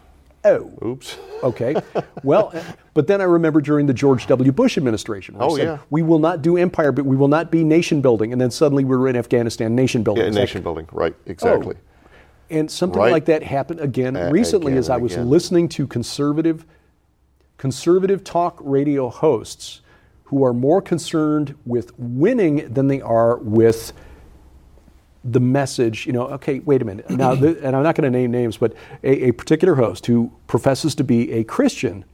oh, 0.44 0.72
Oops. 0.84 1.18
okay. 1.44 1.76
well, 2.24 2.54
but 2.96 3.06
then 3.08 3.22
I 3.22 3.26
remember 3.26 3.62
during 3.62 3.86
the 3.86 3.94
George 3.94 4.26
W. 4.28 4.52
Bush 4.52 4.78
administration, 4.78 5.36
Oh, 5.40 5.56
said, 5.56 5.64
yeah. 5.66 5.78
we 5.92 6.02
will 6.02 6.20
not 6.20 6.42
do 6.42 6.58
empire, 6.58 6.92
but 6.92 7.06
we 7.06 7.16
will 7.16 7.28
not 7.28 7.52
be 7.52 7.64
nation 7.64 8.02
building. 8.02 8.32
And 8.32 8.42
then 8.42 8.50
suddenly 8.52 8.84
we 8.84 8.96
were 8.98 9.08
in 9.08 9.16
Afghanistan, 9.16 9.76
nation 9.76 10.02
building. 10.04 10.24
Yeah, 10.24 10.30
It's 10.30 10.36
like, 10.36 10.44
nation 10.44 10.64
building. 10.64 10.88
Right. 10.92 11.16
Exactly. 11.28 11.76
Oh. 11.78 12.10
and 12.50 12.72
something 12.72 13.00
Right. 13.00 13.12
like 13.12 13.26
that 13.26 13.44
happened 13.44 13.80
again 13.82 14.16
recently 14.32 14.72
again 14.72 14.80
as 14.80 14.90
I 14.90 14.98
was 14.98 15.14
again. 15.14 15.30
listening 15.30 15.68
to 15.70 15.86
conservative 15.86 16.66
conservative 17.58 18.24
talk 18.24 18.58
radio 18.62 19.10
hosts 19.10 19.82
who 20.26 20.44
are 20.44 20.54
more 20.54 20.82
concerned 20.82 21.56
with 21.66 21.98
winning 21.98 22.72
than 22.72 22.88
they 22.88 23.02
are 23.02 23.38
with 23.38 23.94
the 25.24 25.40
message, 25.40 26.06
you 26.06 26.14
know, 26.14 26.28
okay, 26.28 26.60
wait 26.60 26.82
a 26.82 26.86
minute. 26.86 27.10
Now, 27.10 27.36
th- 27.42 27.58
and 27.62 27.76
I'm 27.76 27.84
not 27.84 27.96
going 27.96 28.12
to 28.12 28.18
name 28.18 28.32
names, 28.32 28.58
but 28.58 28.74
a, 29.04 29.30
a 29.30 29.32
particular 29.32 29.76
host 29.76 30.06
who 30.06 30.32
professes 30.48 30.96
to 30.96 31.04
be 31.04 31.32
a 31.34 31.44
Christian 31.44 32.06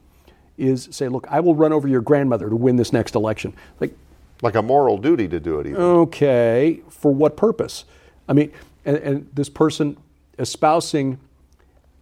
is 0.57 0.87
say, 0.91 1.07
look, 1.07 1.27
I 1.29 1.39
will 1.39 1.55
run 1.55 1.73
over 1.73 1.87
your 1.87 2.01
grandmother 2.01 2.49
to 2.49 2.55
win 2.55 2.75
this 2.75 2.93
next 2.93 3.15
election. 3.15 3.53
Like, 3.79 3.95
Like 4.41 4.55
a 4.55 4.61
moral 4.61 4.97
duty 4.97 5.27
to 5.27 5.39
do 5.39 5.59
it. 5.59 5.67
Even. 5.67 5.81
okay, 5.81 6.81
for 6.89 7.11
what 7.13 7.35
purpose? 7.35 7.85
I 8.29 8.33
mean, 8.33 8.51
and, 8.85 8.97
and 8.97 9.29
this 9.33 9.49
person 9.49 9.97
espousing 10.37 11.19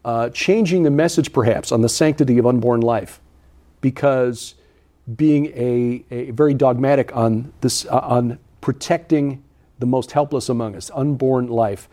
uh, 0.03 0.29
changing 0.29 0.83
the 0.83 0.89
message 0.89 1.31
perhaps 1.31 1.71
on 1.71 1.81
the 1.81 1.89
sanctity 1.89 2.37
of 2.37 2.45
unborn 2.45 2.81
life 2.81 3.21
because 3.81 4.55
being 5.15 5.47
a, 5.47 6.05
a 6.11 6.31
very 6.31 6.53
dogmatic 6.53 7.15
on 7.15 7.51
this 7.61 7.85
uh, 7.85 7.99
on 7.99 8.39
protecting 8.61 9.43
the 9.79 9.85
most 9.85 10.11
helpless 10.11 10.47
among 10.47 10.75
us 10.75 10.91
unborn 10.93 11.47
life 11.47 11.89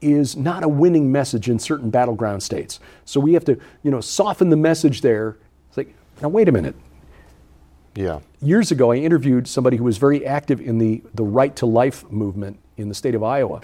is 0.00 0.36
not 0.36 0.62
a 0.62 0.68
winning 0.68 1.10
message 1.10 1.48
in 1.48 1.58
certain 1.58 1.90
battleground 1.90 2.42
states. 2.42 2.78
So 3.04 3.18
we 3.20 3.34
have 3.34 3.44
to 3.46 3.58
you 3.82 3.90
know 3.90 4.00
soften 4.00 4.50
the 4.50 4.56
message 4.56 5.00
there. 5.00 5.36
It's 5.68 5.76
like 5.76 5.94
now 6.22 6.28
wait 6.28 6.48
a 6.48 6.52
minute. 6.52 6.76
Yeah. 7.96 8.20
years 8.42 8.70
ago, 8.70 8.92
I 8.92 8.96
interviewed 8.96 9.48
somebody 9.48 9.78
who 9.78 9.84
was 9.84 9.96
very 9.96 10.24
active 10.26 10.60
in 10.60 10.78
the, 10.78 11.02
the 11.14 11.24
right 11.24 11.56
to 11.56 11.66
life 11.66 12.08
movement 12.10 12.58
in 12.76 12.88
the 12.90 12.94
state 12.94 13.14
of 13.14 13.22
Iowa, 13.22 13.62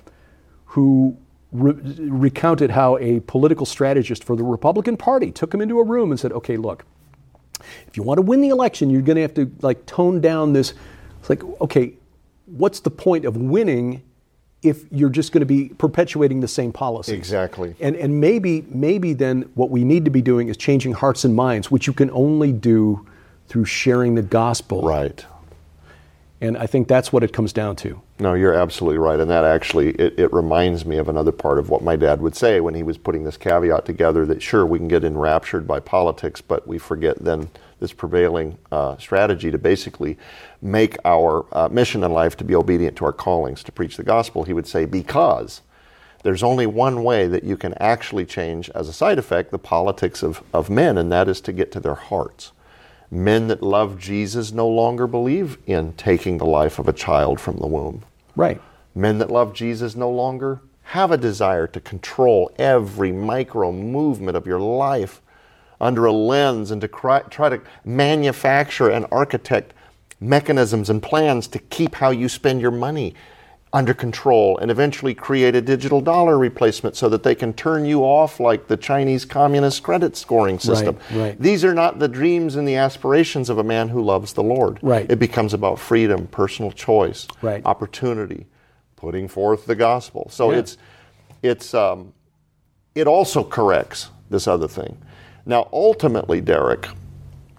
who 0.65 1.19
re- 1.53 1.75
recounted 1.75 2.71
how 2.71 2.97
a 2.99 3.21
political 3.21 3.67
strategist 3.67 4.25
for 4.25 4.35
the 4.35 4.43
Republican 4.43 4.97
Party 4.97 5.31
took 5.31 5.53
him 5.53 5.61
into 5.61 5.79
a 5.79 5.85
room 5.85 6.11
and 6.11 6.19
said, 6.19 6.33
okay, 6.33 6.57
look, 6.57 6.87
if 7.87 7.97
you 7.97 8.03
want 8.03 8.19
to 8.19 8.23
win 8.23 8.41
the 8.41 8.49
election, 8.49 8.91
you're 8.91 9.03
going 9.03 9.17
to 9.17 9.23
have 9.23 9.35
to 9.35 9.51
like 9.61 9.85
tone 9.87 10.21
down 10.21 10.53
this. 10.53 10.75
It's 11.21 11.31
like, 11.31 11.43
okay, 11.61 11.95
what's 12.47 12.81
the 12.81 12.91
point 12.91 13.25
of 13.25 13.37
winning 13.37 14.03
if 14.63 14.85
you're 14.93 15.11
just 15.11 15.33
going 15.33 15.41
to 15.41 15.47
be 15.47 15.69
perpetuating 15.71 16.41
the 16.41 16.49
same 16.49 16.73
policies? 16.73 17.15
Exactly. 17.15 17.75
And, 17.81 17.97
and 17.97 18.21
maybe, 18.21 18.65
maybe 18.69 19.13
then 19.13 19.43
what 19.55 19.71
we 19.71 19.85
need 19.85 20.05
to 20.05 20.11
be 20.11 20.23
doing 20.23 20.49
is 20.49 20.57
changing 20.57 20.93
hearts 20.93 21.25
and 21.25 21.35
minds, 21.35 21.71
which 21.71 21.87
you 21.87 21.93
can 21.93 22.11
only 22.11 22.53
do 22.53 23.07
through 23.49 23.65
sharing 23.65 24.15
the 24.15 24.23
gospel. 24.23 24.83
Right. 24.83 25.25
And 26.43 26.59
I 26.59 26.67
think 26.67 26.89
that's 26.89 27.13
what 27.13 27.23
it 27.23 27.33
comes 27.33 27.53
down 27.53 27.77
to. 27.77 28.03
No, 28.19 28.35
you're 28.35 28.53
absolutely 28.53 28.99
right. 28.99 29.21
And 29.21 29.31
that 29.31 29.45
actually, 29.45 29.91
it, 29.91 30.19
it 30.19 30.33
reminds 30.33 30.85
me 30.85 30.97
of 30.97 31.09
another 31.09 31.31
part 31.31 31.61
of 31.61 31.71
what 31.71 31.83
my 31.83 31.95
dad 31.95 32.21
would 32.21 32.35
say 32.35 32.59
when 32.61 32.75
he 32.75 32.83
was 32.83 32.99
putting 32.99 33.23
this 33.23 33.37
caveat 33.37 33.87
together 33.87 34.27
that 34.27 34.43
sure, 34.43 34.67
we 34.67 34.81
can 34.81 34.89
get 34.89 35.05
enraptured 35.05 35.69
by 35.69 35.79
politics, 35.79 36.41
but 36.41 36.67
we 36.67 36.79
forget 36.79 37.17
then 37.21 37.49
this 37.79 37.93
prevailing 37.93 38.59
uh, 38.73 38.97
strategy 38.97 39.53
to 39.53 39.59
basically 39.59 40.19
make 40.61 40.97
our 41.05 41.47
uh, 41.53 41.69
mission 41.69 42.03
in 42.03 42.13
life 42.13 42.37
to 42.39 42.45
be 42.45 42.57
obedient 42.57 42.97
to 42.97 43.05
our 43.05 43.13
callings, 43.13 43.63
to 43.63 43.71
preach 43.71 43.97
the 43.97 44.03
gospel. 44.03 44.43
He 44.43 44.53
would 44.53 44.67
say, 44.67 44.85
because 44.85 45.61
there's 46.25 46.43
only 46.43 46.67
one 46.67 47.05
way 47.05 47.29
that 47.29 47.45
you 47.45 47.57
can 47.57 47.73
actually 47.75 48.27
change, 48.27 48.69
as 48.71 48.89
a 48.89 48.93
side 48.93 49.19
effect, 49.21 49.53
the 49.53 49.61
politics 49.61 50.25
of, 50.25 50.43
of 50.53 50.69
men, 50.69 50.99
and 50.99 51.13
that 51.13 51.29
is 51.29 51.41
to 51.43 51.53
get 51.53 51.71
to 51.71 51.79
their 51.79 51.95
hearts. 51.95 52.51
Men 53.13 53.49
that 53.49 53.63
love 53.63 53.99
Jesus 53.99 54.53
no 54.53 54.67
longer 54.67 55.07
believe 55.07 55.59
in 55.67 55.93
taking 55.93 56.39
the 56.39 56.47
life 56.47 56.79
of 56.79 56.89
a 56.89 56.95
child 56.95 57.39
from 57.39 57.59
the 57.59 57.67
womb. 57.67 58.05
Right. 58.37 58.59
Men 58.95 59.19
that 59.19 59.31
love 59.31 59.53
Jesus 59.53 59.95
no 59.95 60.09
longer 60.09 60.63
have 60.85 61.11
a 61.11 61.19
desire 61.19 61.67
to 61.67 61.81
control 61.81 62.51
every 62.57 63.13
micro 63.13 63.71
movement 63.71 64.35
of 64.35 64.47
your 64.47 64.61
life 64.61 65.21
under 65.79 66.07
a 66.07 66.13
lens 66.13 66.71
and 66.71 66.81
to 66.81 66.89
cry, 66.89 67.21
try 67.29 67.51
to 67.51 67.61
manufacture 67.85 68.89
and 68.89 69.05
architect 69.13 69.75
mechanisms 70.19 70.89
and 70.89 71.03
plans 71.03 71.47
to 71.49 71.59
keep 71.59 71.97
how 71.97 72.09
you 72.09 72.31
spend 72.31 72.63
your 72.63 72.71
money 72.71 73.15
under 73.75 73.95
control 73.95 74.59
and 74.59 74.71
eventually 74.71 75.15
create 75.15 75.55
a 75.55 75.61
digital 75.63 76.03
dollar 76.03 76.39
replacement 76.39 76.95
so 76.95 77.09
that 77.09 77.23
they 77.23 77.35
can 77.35 77.55
turn 77.55 77.87
you 77.87 78.03
off 78.03 78.39
like 78.39 78.69
the 78.69 78.77
Chinese 78.77 79.25
communist 79.25 79.83
credit 79.83 80.15
scoring 80.15 80.59
system. 80.59 80.99
Right, 81.11 81.19
right. 81.19 81.41
These 81.41 81.65
are 81.65 81.73
not 81.73 81.99
the 81.99 82.09
dreams 82.09 82.57
and 82.57 82.69
the 82.69 82.77
aspirations 82.77 83.49
of 83.49 83.57
a 83.57 83.65
man 83.65 83.89
who 83.89 84.03
loves 84.03 84.35
the 84.35 84.43
Lord. 84.43 84.79
Right. 84.83 85.11
It 85.11 85.19
becomes 85.19 85.55
about 85.55 85.79
freedom, 85.79 86.27
personal 86.27 86.71
choice, 86.71 87.27
Right. 87.41 87.65
opportunity, 87.65 88.47
putting 88.97 89.27
forth 89.27 89.65
the 89.65 89.75
gospel. 89.75 90.29
So 90.31 90.51
Yeah. 90.53 90.59
it's 90.59 90.77
it's 91.43 91.75
um, 91.75 92.13
it 92.95 93.07
also 93.07 93.43
corrects 93.43 94.11
this 94.31 94.47
other 94.47 94.69
thing. 94.69 94.99
Now, 95.47 95.69
ultimately, 95.73 96.41
Derek, 96.41 96.87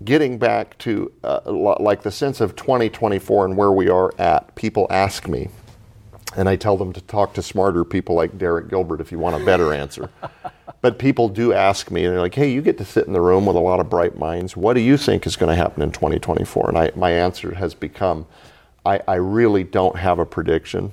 getting 0.05 0.38
back 0.38 0.77
to 0.79 1.12
uh, 1.24 1.39
like 1.51 2.03
the 2.03 2.12
sense 2.12 2.39
of 2.39 2.55
2024 2.55 3.46
and 3.46 3.58
where 3.58 3.72
we 3.72 3.89
are 3.89 4.13
at, 4.20 4.53
people 4.55 4.86
ask 4.89 5.27
me, 5.27 5.50
and 6.36 6.50
I 6.50 6.56
tell 6.56 6.78
them 6.78 6.94
to 6.94 7.02
talk 7.02 7.34
to 7.34 7.42
smarter 7.42 7.84
people 7.84 8.16
like 8.16 8.38
Derek 8.38 8.70
Gilbert 8.70 9.02
if 9.02 9.12
you 9.12 9.20
want 9.20 9.42
a 9.42 9.46
better 9.46 9.74
answer. 9.74 10.10
But 10.82 11.00
people 11.00 11.30
do 11.30 11.54
ask 11.54 11.92
me, 11.92 12.04
and 12.04 12.13
they're 12.13 12.20
like, 12.20 12.36
"Hey, 12.36 12.52
you 12.52 12.62
get 12.62 12.78
to 12.78 12.84
sit 12.84 13.08
in 13.08 13.13
the 13.13 13.22
room 13.22 13.46
with 13.46 13.56
a 13.56 13.60
lot 13.60 13.80
of 13.80 13.90
bright 13.90 14.18
minds. 14.18 14.58
What 14.58 14.74
do 14.74 14.82
you 14.82 14.98
think 14.98 15.25
is 15.25 15.38
going 15.38 15.50
to 15.50 15.56
happen 15.56 15.82
in 15.82 15.94
2024?" 15.94 16.68
And 16.68 16.78
I, 16.78 16.92
my 16.94 17.10
answer 17.12 17.56
has 17.56 17.74
become, 17.74 18.25
I, 18.86 19.00
I 19.08 19.16
really 19.16 19.63
don't 19.63 19.96
have 19.96 20.20
a 20.20 20.25
prediction 20.25 20.92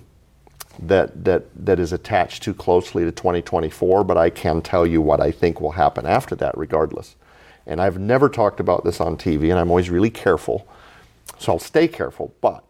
that 0.78 1.24
that 1.24 1.46
that 1.56 1.80
is 1.80 1.92
attached 1.92 2.44
too 2.44 2.54
closely 2.54 3.04
to 3.04 3.10
2024, 3.10 4.04
but 4.04 4.16
I 4.16 4.30
can 4.30 4.62
tell 4.62 4.86
you 4.86 5.02
what 5.02 5.20
I 5.20 5.32
think 5.32 5.60
will 5.60 5.72
happen 5.72 6.06
after 6.06 6.36
that, 6.36 6.56
regardless. 6.56 7.16
And 7.66 7.80
I've 7.80 7.98
never 7.98 8.28
talked 8.28 8.60
about 8.60 8.84
this 8.84 9.00
on 9.00 9.16
TV, 9.16 9.50
and 9.50 9.58
I'm 9.58 9.70
always 9.70 9.90
really 9.90 10.10
careful, 10.10 10.68
so 11.38 11.52
I'll 11.52 11.58
stay 11.58 11.88
careful. 11.88 12.32
But 12.40 12.62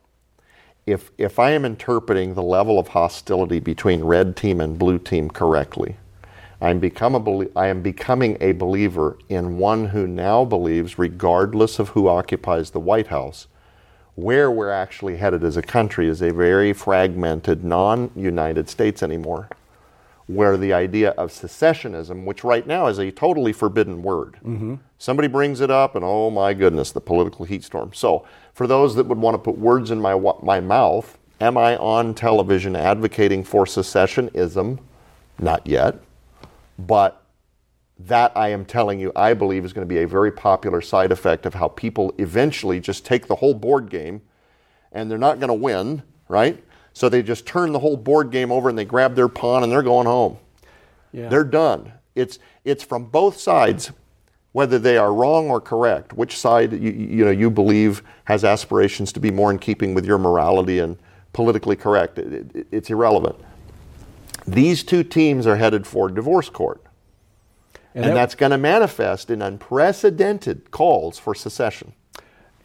if 0.86 1.10
if 1.18 1.38
I 1.38 1.50
am 1.50 1.64
interpreting 1.64 2.34
the 2.34 2.42
level 2.42 2.78
of 2.78 2.88
hostility 2.88 3.60
between 3.60 4.04
red 4.04 4.36
team 4.36 4.60
and 4.60 4.78
blue 4.78 4.98
team 4.98 5.30
correctly, 5.30 5.96
I'm 6.60 6.78
become 6.78 7.14
a 7.14 7.20
belie- 7.20 7.50
I 7.56 7.68
am 7.68 7.82
becoming 7.82 8.36
a 8.40 8.52
believer 8.52 9.18
in 9.28 9.58
one 9.58 9.86
who 9.86 10.06
now 10.06 10.44
believes, 10.44 10.98
regardless 10.98 11.78
of 11.78 11.90
who 11.90 12.08
occupies 12.08 12.70
the 12.70 12.80
White 12.80 13.06
House, 13.06 13.46
where 14.14 14.50
we're 14.50 14.70
actually 14.70 15.16
headed 15.16 15.42
as 15.42 15.56
a 15.56 15.62
country 15.62 16.08
is 16.08 16.20
a 16.20 16.32
very 16.32 16.72
fragmented, 16.72 17.64
non 17.64 18.10
United 18.14 18.68
States 18.68 19.02
anymore, 19.02 19.48
where 20.26 20.56
the 20.58 20.72
idea 20.72 21.10
of 21.10 21.30
secessionism, 21.30 22.24
which 22.24 22.44
right 22.44 22.66
now 22.66 22.86
is 22.88 22.98
a 22.98 23.10
totally 23.10 23.52
forbidden 23.52 24.02
word, 24.02 24.34
mm-hmm. 24.44 24.74
somebody 24.98 25.28
brings 25.28 25.60
it 25.60 25.70
up, 25.70 25.96
and 25.96 26.04
oh 26.04 26.30
my 26.30 26.52
goodness, 26.52 26.92
the 26.92 27.00
political 27.00 27.46
heat 27.46 27.64
storm. 27.64 27.92
So, 27.94 28.26
for 28.60 28.66
those 28.66 28.94
that 28.94 29.06
would 29.06 29.16
want 29.16 29.34
to 29.34 29.38
put 29.38 29.56
words 29.56 29.90
in 29.90 29.98
my, 29.98 30.14
my 30.42 30.60
mouth, 30.60 31.16
am 31.40 31.56
I 31.56 31.78
on 31.78 32.12
television 32.12 32.76
advocating 32.76 33.42
for 33.42 33.64
secessionism? 33.64 34.80
Not 35.38 35.66
yet. 35.66 35.98
But 36.78 37.24
that 38.00 38.36
I 38.36 38.50
am 38.50 38.66
telling 38.66 39.00
you, 39.00 39.12
I 39.16 39.32
believe 39.32 39.64
is 39.64 39.72
going 39.72 39.88
to 39.88 39.94
be 39.94 40.02
a 40.02 40.06
very 40.06 40.30
popular 40.30 40.82
side 40.82 41.10
effect 41.10 41.46
of 41.46 41.54
how 41.54 41.68
people 41.68 42.12
eventually 42.18 42.80
just 42.80 43.06
take 43.06 43.28
the 43.28 43.36
whole 43.36 43.54
board 43.54 43.88
game 43.88 44.20
and 44.92 45.10
they're 45.10 45.16
not 45.16 45.40
going 45.40 45.48
to 45.48 45.54
win, 45.54 46.02
right? 46.28 46.62
So 46.92 47.08
they 47.08 47.22
just 47.22 47.46
turn 47.46 47.72
the 47.72 47.78
whole 47.78 47.96
board 47.96 48.30
game 48.30 48.52
over 48.52 48.68
and 48.68 48.76
they 48.76 48.84
grab 48.84 49.14
their 49.14 49.28
pawn 49.28 49.62
and 49.62 49.72
they're 49.72 49.82
going 49.82 50.06
home. 50.06 50.36
Yeah. 51.12 51.30
They're 51.30 51.44
done. 51.44 51.94
It's, 52.14 52.38
it's 52.66 52.84
from 52.84 53.06
both 53.06 53.38
sides, 53.38 53.90
whether 54.52 54.78
they 54.78 54.96
are 54.96 55.12
wrong 55.14 55.48
or 55.48 55.60
correct, 55.60 56.12
which 56.12 56.36
side 56.36 56.72
you, 56.72 56.90
you, 56.90 57.24
know, 57.24 57.30
you 57.30 57.50
believe 57.50 58.02
has 58.24 58.44
aspirations 58.44 59.12
to 59.12 59.20
be 59.20 59.30
more 59.30 59.50
in 59.50 59.58
keeping 59.58 59.94
with 59.94 60.04
your 60.04 60.18
morality 60.18 60.78
and 60.80 60.96
politically 61.32 61.76
correct. 61.76 62.18
It- 62.18 62.54
it- 62.54 62.66
it's 62.72 62.90
irrelevant. 62.90 63.36
These 64.46 64.82
two 64.82 65.04
teams 65.04 65.46
are 65.46 65.56
headed 65.56 65.86
for 65.86 66.08
divorce 66.08 66.48
court. 66.48 66.82
And, 67.94 68.04
that- 68.04 68.14
that's 68.14 68.34
going 68.34 68.50
to 68.50 68.58
manifest 68.58 69.30
in 69.30 69.40
unprecedented 69.42 70.70
calls 70.70 71.18
for 71.18 71.34
secession. 71.34 71.92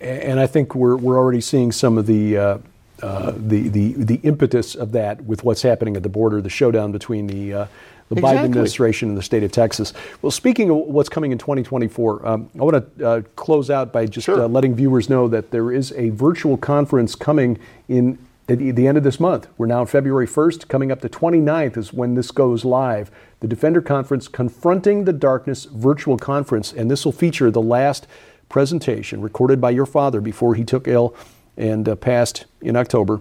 and 0.01 0.39
I 0.41 0.45
think 0.47 0.75
we're, 0.75 0.97
we're 0.97 1.17
already 1.17 1.39
seeing 1.41 1.71
some 1.71 1.97
of 1.97 2.05
the, 2.05 2.37
uh, 2.37 2.57
uh, 3.01 3.31
the, 3.37 3.69
the, 3.69 3.93
the 3.93 4.15
impetus 4.23 4.75
of 4.75 4.91
that 4.91 5.21
with 5.23 5.43
what's 5.43 5.61
happening 5.61 5.95
at 5.95 6.03
the 6.03 6.09
border, 6.09 6.41
the 6.41 6.49
showdown 6.49 6.91
between 6.91 7.27
the, 7.27 7.53
uh, 7.53 7.65
the 8.09 8.15
Biden 8.15 8.43
administration 8.43 9.09
and 9.09 9.17
the 9.17 9.23
state 9.23 9.43
of 9.43 9.51
Texas. 9.51 9.93
Well, 10.21 10.31
speaking 10.31 10.69
of 10.69 10.77
what's 10.77 11.09
coming 11.09 11.31
in 11.31 11.37
2024, 11.37 12.27
um, 12.27 12.49
I 12.59 12.63
want 12.63 12.97
to 12.97 13.07
uh, 13.07 13.21
close 13.35 13.69
out 13.69 13.91
by 13.91 14.05
just 14.05 14.25
Sure. 14.25 14.43
uh, 14.43 14.47
letting 14.47 14.75
viewers 14.75 15.09
know 15.09 15.27
that 15.27 15.51
there 15.51 15.71
is 15.71 15.91
a 15.93 16.09
virtual 16.09 16.57
conference 16.57 17.15
coming 17.15 17.57
in 17.87 18.19
at 18.47 18.59
the 18.59 18.69
the 18.71 18.87
end 18.87 18.97
of 18.97 19.03
this 19.03 19.19
month. 19.19 19.47
We're 19.57 19.65
now 19.65 19.81
on 19.81 19.87
February 19.87 20.27
1st. 20.27 20.67
Coming 20.67 20.91
up 20.91 21.01
the 21.01 21.09
29th 21.09 21.77
is 21.77 21.93
when 21.93 22.13
this 22.13 22.29
goes 22.29 22.63
live. 22.63 23.09
The 23.39 23.47
Defender 23.47 23.81
Conference, 23.81 24.27
Confronting 24.27 25.05
the 25.05 25.13
Darkness 25.13 25.65
virtual 25.65 26.17
conference. 26.17 26.71
And 26.71 26.89
this 26.89 27.05
will 27.05 27.11
feature 27.11 27.49
the 27.49 27.61
last 27.61 28.05
presentation 28.49 29.21
recorded 29.21 29.59
by 29.59 29.71
your 29.71 29.87
father 29.87 30.21
before 30.21 30.53
he 30.53 30.63
took 30.63 30.87
ill 30.87 31.15
and 31.57 31.89
uh, 31.89 31.95
passed 31.95 32.45
in 32.61 32.75
October. 32.75 33.19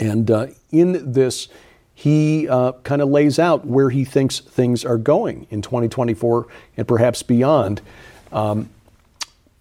And 0.00 0.30
uh, 0.30 0.46
in 0.70 1.12
this, 1.12 1.48
he 1.94 2.48
uh, 2.48 2.72
kind 2.84 3.02
of 3.02 3.08
lays 3.08 3.38
out 3.38 3.66
where 3.66 3.90
he 3.90 4.04
thinks 4.04 4.40
things 4.40 4.84
are 4.84 4.98
going 4.98 5.46
in 5.50 5.62
2024 5.62 6.46
and 6.76 6.88
perhaps 6.88 7.22
beyond. 7.22 7.80
Um, 8.32 8.70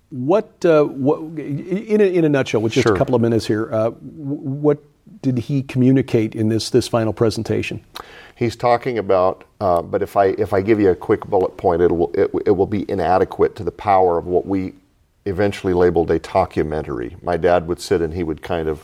what, 0.10 0.64
uh, 0.66 0.84
what 0.84 1.20
in, 1.40 2.02
a, 2.02 2.04
in 2.04 2.26
a 2.26 2.30
nutshell, 2.30 2.62
with 2.62 2.74
just 2.74 2.84
Sure. 2.86 2.96
a 2.96 2.98
couple 2.98 3.16
of 3.16 3.22
minutes 3.22 3.46
here, 3.48 3.72
uh, 3.74 3.92
what 3.92 4.80
did 5.22 5.38
he 5.38 5.62
communicate 5.64 6.36
in 6.36 6.50
this, 6.50 6.70
this 6.70 6.88
final 6.88 7.14
presentation? 7.14 7.84
He's 8.36 8.56
talking 8.56 8.98
about, 8.98 9.44
uh, 9.60 9.82
but 9.82 10.02
if 10.02 10.18
I 10.18 10.28
if 10.38 10.52
I 10.52 10.62
give 10.62 10.80
you 10.80 10.90
a 10.90 10.96
quick 10.96 11.26
bullet 11.28 11.58
point, 11.58 11.82
it 11.82 11.92
will 11.92 12.12
it, 12.14 12.32
it 12.48 12.52
will 12.52 12.66
be 12.66 12.90
inadequate 12.90 13.56
to 13.58 13.64
the 13.64 13.72
power 13.72 14.18
of 14.18 14.26
what 14.26 14.48
we 14.48 14.74
eventually 15.26 15.74
labeled 15.74 16.10
a 16.10 16.18
documentary. 16.18 17.16
My 17.22 17.38
dad 17.38 17.68
would 17.68 17.80
sit 17.80 18.02
and 18.02 18.12
he 18.14 18.24
would 18.24 18.42
kind 18.42 18.68
of 18.68 18.82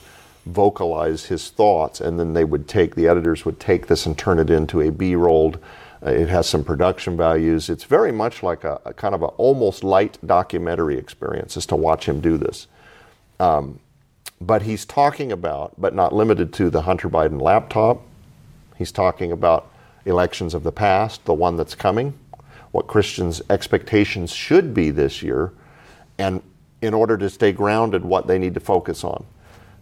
vocalize 0.48 1.26
his 1.26 1.50
thoughts, 1.50 2.02
and 2.02 2.20
then 2.20 2.34
they 2.34 2.46
would 2.46 2.68
take 2.68 2.96
the 2.96 3.08
editors 3.08 3.46
would 3.46 3.60
take 3.60 3.88
this 3.88 4.06
and 4.06 4.18
turn 4.18 4.40
it 4.40 4.50
into 4.50 4.82
a 4.82 4.92
B-rolled. 4.92 5.60
Uh, 6.06 6.12
it 6.12 6.30
has 6.30 6.48
some 6.48 6.64
production 6.64 7.18
values. 7.18 7.70
It's 7.70 7.84
very 7.84 8.12
much 8.12 8.44
like 8.44 8.64
a, 8.64 8.80
a 8.86 8.94
kind 8.94 9.16
of 9.16 9.22
a 9.24 9.28
almost 9.28 9.84
light 9.84 10.18
documentary 10.26 10.98
experience, 10.98 11.58
as 11.58 11.66
to 11.68 11.76
watch 11.76 12.08
him 12.08 12.22
do 12.22 12.38
this. 12.38 12.68
But 14.40 14.62
he's 14.62 14.86
talking 14.86 15.32
about, 15.32 15.74
but 15.80 15.96
not 15.96 16.14
limited 16.14 16.54
to, 16.54 16.70
the 16.70 16.84
Hunter 16.84 17.10
Biden 17.10 17.42
laptop. 17.42 18.04
He's 18.78 18.92
talking 18.92 19.32
about 19.32 19.72
elections 20.06 20.54
of 20.54 20.62
the 20.64 20.72
past, 20.72 21.26
the 21.26 21.34
one 21.34 21.58
that's 21.58 21.74
coming, 21.74 22.14
what 22.72 22.86
Christians' 22.86 23.42
expectations 23.50 24.32
should 24.32 24.74
be 24.76 24.92
this 24.92 25.24
year, 25.24 25.52
and 26.20 26.44
in 26.82 26.94
order 26.94 27.18
to 27.18 27.30
stay 27.32 27.52
grounded, 27.52 28.06
what 28.06 28.28
they 28.28 28.38
need 28.38 28.54
to 28.54 28.60
focus 28.60 29.04
on 29.04 29.26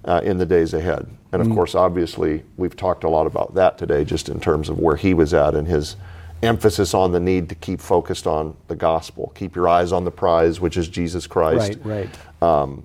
uh, 0.06 0.22
in 0.24 0.38
the 0.38 0.46
days 0.46 0.74
ahead. 0.74 1.08
And 1.32 1.42
of 1.42 1.50
course, 1.50 1.76
obviously, 1.76 2.44
we've 2.56 2.76
talked 2.78 3.04
a 3.04 3.10
lot 3.10 3.28
about 3.28 3.56
that 3.56 3.78
today, 3.78 4.06
just 4.06 4.30
in 4.30 4.40
terms 4.40 4.70
of 4.70 4.80
where 4.80 4.96
he 4.96 5.14
was 5.14 5.34
at 5.34 5.54
and 5.56 5.68
his 5.68 5.98
emphasis 6.42 6.94
on 6.94 7.12
the 7.12 7.20
need 7.20 7.50
to 7.50 7.56
keep 7.56 7.82
focused 7.82 8.28
on 8.28 8.56
the 8.68 8.76
gospel. 8.76 9.34
Keep 9.36 9.56
your 9.56 9.68
eyes 9.68 9.92
on 9.92 10.06
the 10.06 10.12
prize, 10.12 10.62
which 10.62 10.78
is 10.78 10.88
Jesus 10.88 11.28
Christ 11.28 11.80
Right, 11.84 12.10
right. 12.42 12.84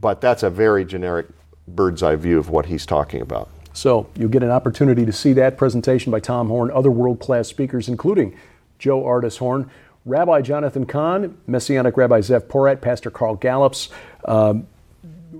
but 0.00 0.20
that's 0.20 0.42
a 0.42 0.50
very 0.50 0.84
generic 0.84 1.26
bird's 1.66 2.02
eye 2.02 2.16
view 2.16 2.38
of 2.38 2.50
what 2.50 2.66
he's 2.66 2.86
talking 2.86 3.20
about. 3.20 3.48
So 3.72 4.06
you'll 4.16 4.28
get 4.28 4.42
an 4.42 4.50
opportunity 4.50 5.04
to 5.04 5.12
see 5.12 5.32
that 5.34 5.58
presentation 5.58 6.12
by 6.12 6.20
Tom 6.20 6.48
Horn, 6.48 6.70
other 6.70 6.90
world 6.90 7.18
class 7.18 7.48
speakers, 7.48 7.88
including 7.88 8.36
Joe 8.78 9.02
Ardis 9.02 9.38
Horn, 9.38 9.68
Rabbi 10.04 10.42
Jonathan 10.42 10.86
Cahn, 10.86 11.36
Messianic 11.46 11.96
Rabbi 11.96 12.20
Zev 12.20 12.42
Porat, 12.42 12.80
Pastor 12.80 13.10
Carl 13.10 13.34
Gallops. 13.34 13.88
Um, 14.26 14.68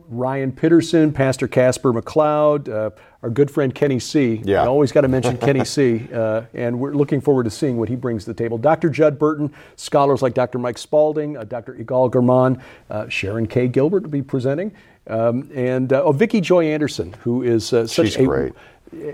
Ryan 0.08 0.52
Pitterson, 0.52 1.12
Pastor 1.12 1.49
Casper 1.49 1.92
McLeod, 1.92 2.68
uh, 2.68 2.90
our 3.23 3.30
good 3.30 3.50
friend 3.50 3.75
Kenny 3.75 3.99
C. 3.99 4.42
Yeah. 4.44 4.62
I 4.62 4.66
always 4.66 4.92
got 4.92 5.00
to 5.02 5.08
mention 5.08 5.38
Kenny 5.38 5.64
C. 5.64 6.08
Uh, 6.12 6.42
and 6.52 6.78
we're 6.78 6.92
looking 6.92 7.20
forward 7.20 7.44
to 7.44 7.50
seeing 7.50 7.78
what 7.78 7.88
he 7.88 7.96
brings 7.96 8.25
to 8.25 8.32
the 8.32 8.34
table. 8.34 8.58
Dr. 8.58 8.90
Judd 8.90 9.18
Burton, 9.18 9.52
scholars 9.76 10.20
like 10.20 10.34
Dr. 10.34 10.58
Mike 10.58 10.78
Spalding, 10.78 11.37
uh, 11.37 11.44
Dr. 11.44 11.75
Igal 11.75 12.12
German, 12.12 12.62
uh, 12.90 13.08
Sharon 13.08 13.46
K. 13.46 13.66
Gilbert 13.68 14.02
will 14.02 14.11
be 14.11 14.23
presenting, 14.23 14.73
um, 15.06 15.50
and 15.54 15.92
uh, 15.92 16.02
oh, 16.02 16.12
Vicki 16.12 16.40
Joy 16.40 16.66
Anderson, 16.66 17.14
who 17.20 17.42
is 17.42 17.73
uh, 17.73 17.87
such 17.87 18.06
She's 18.08 18.16
a 18.16 18.25
great. 18.25 18.52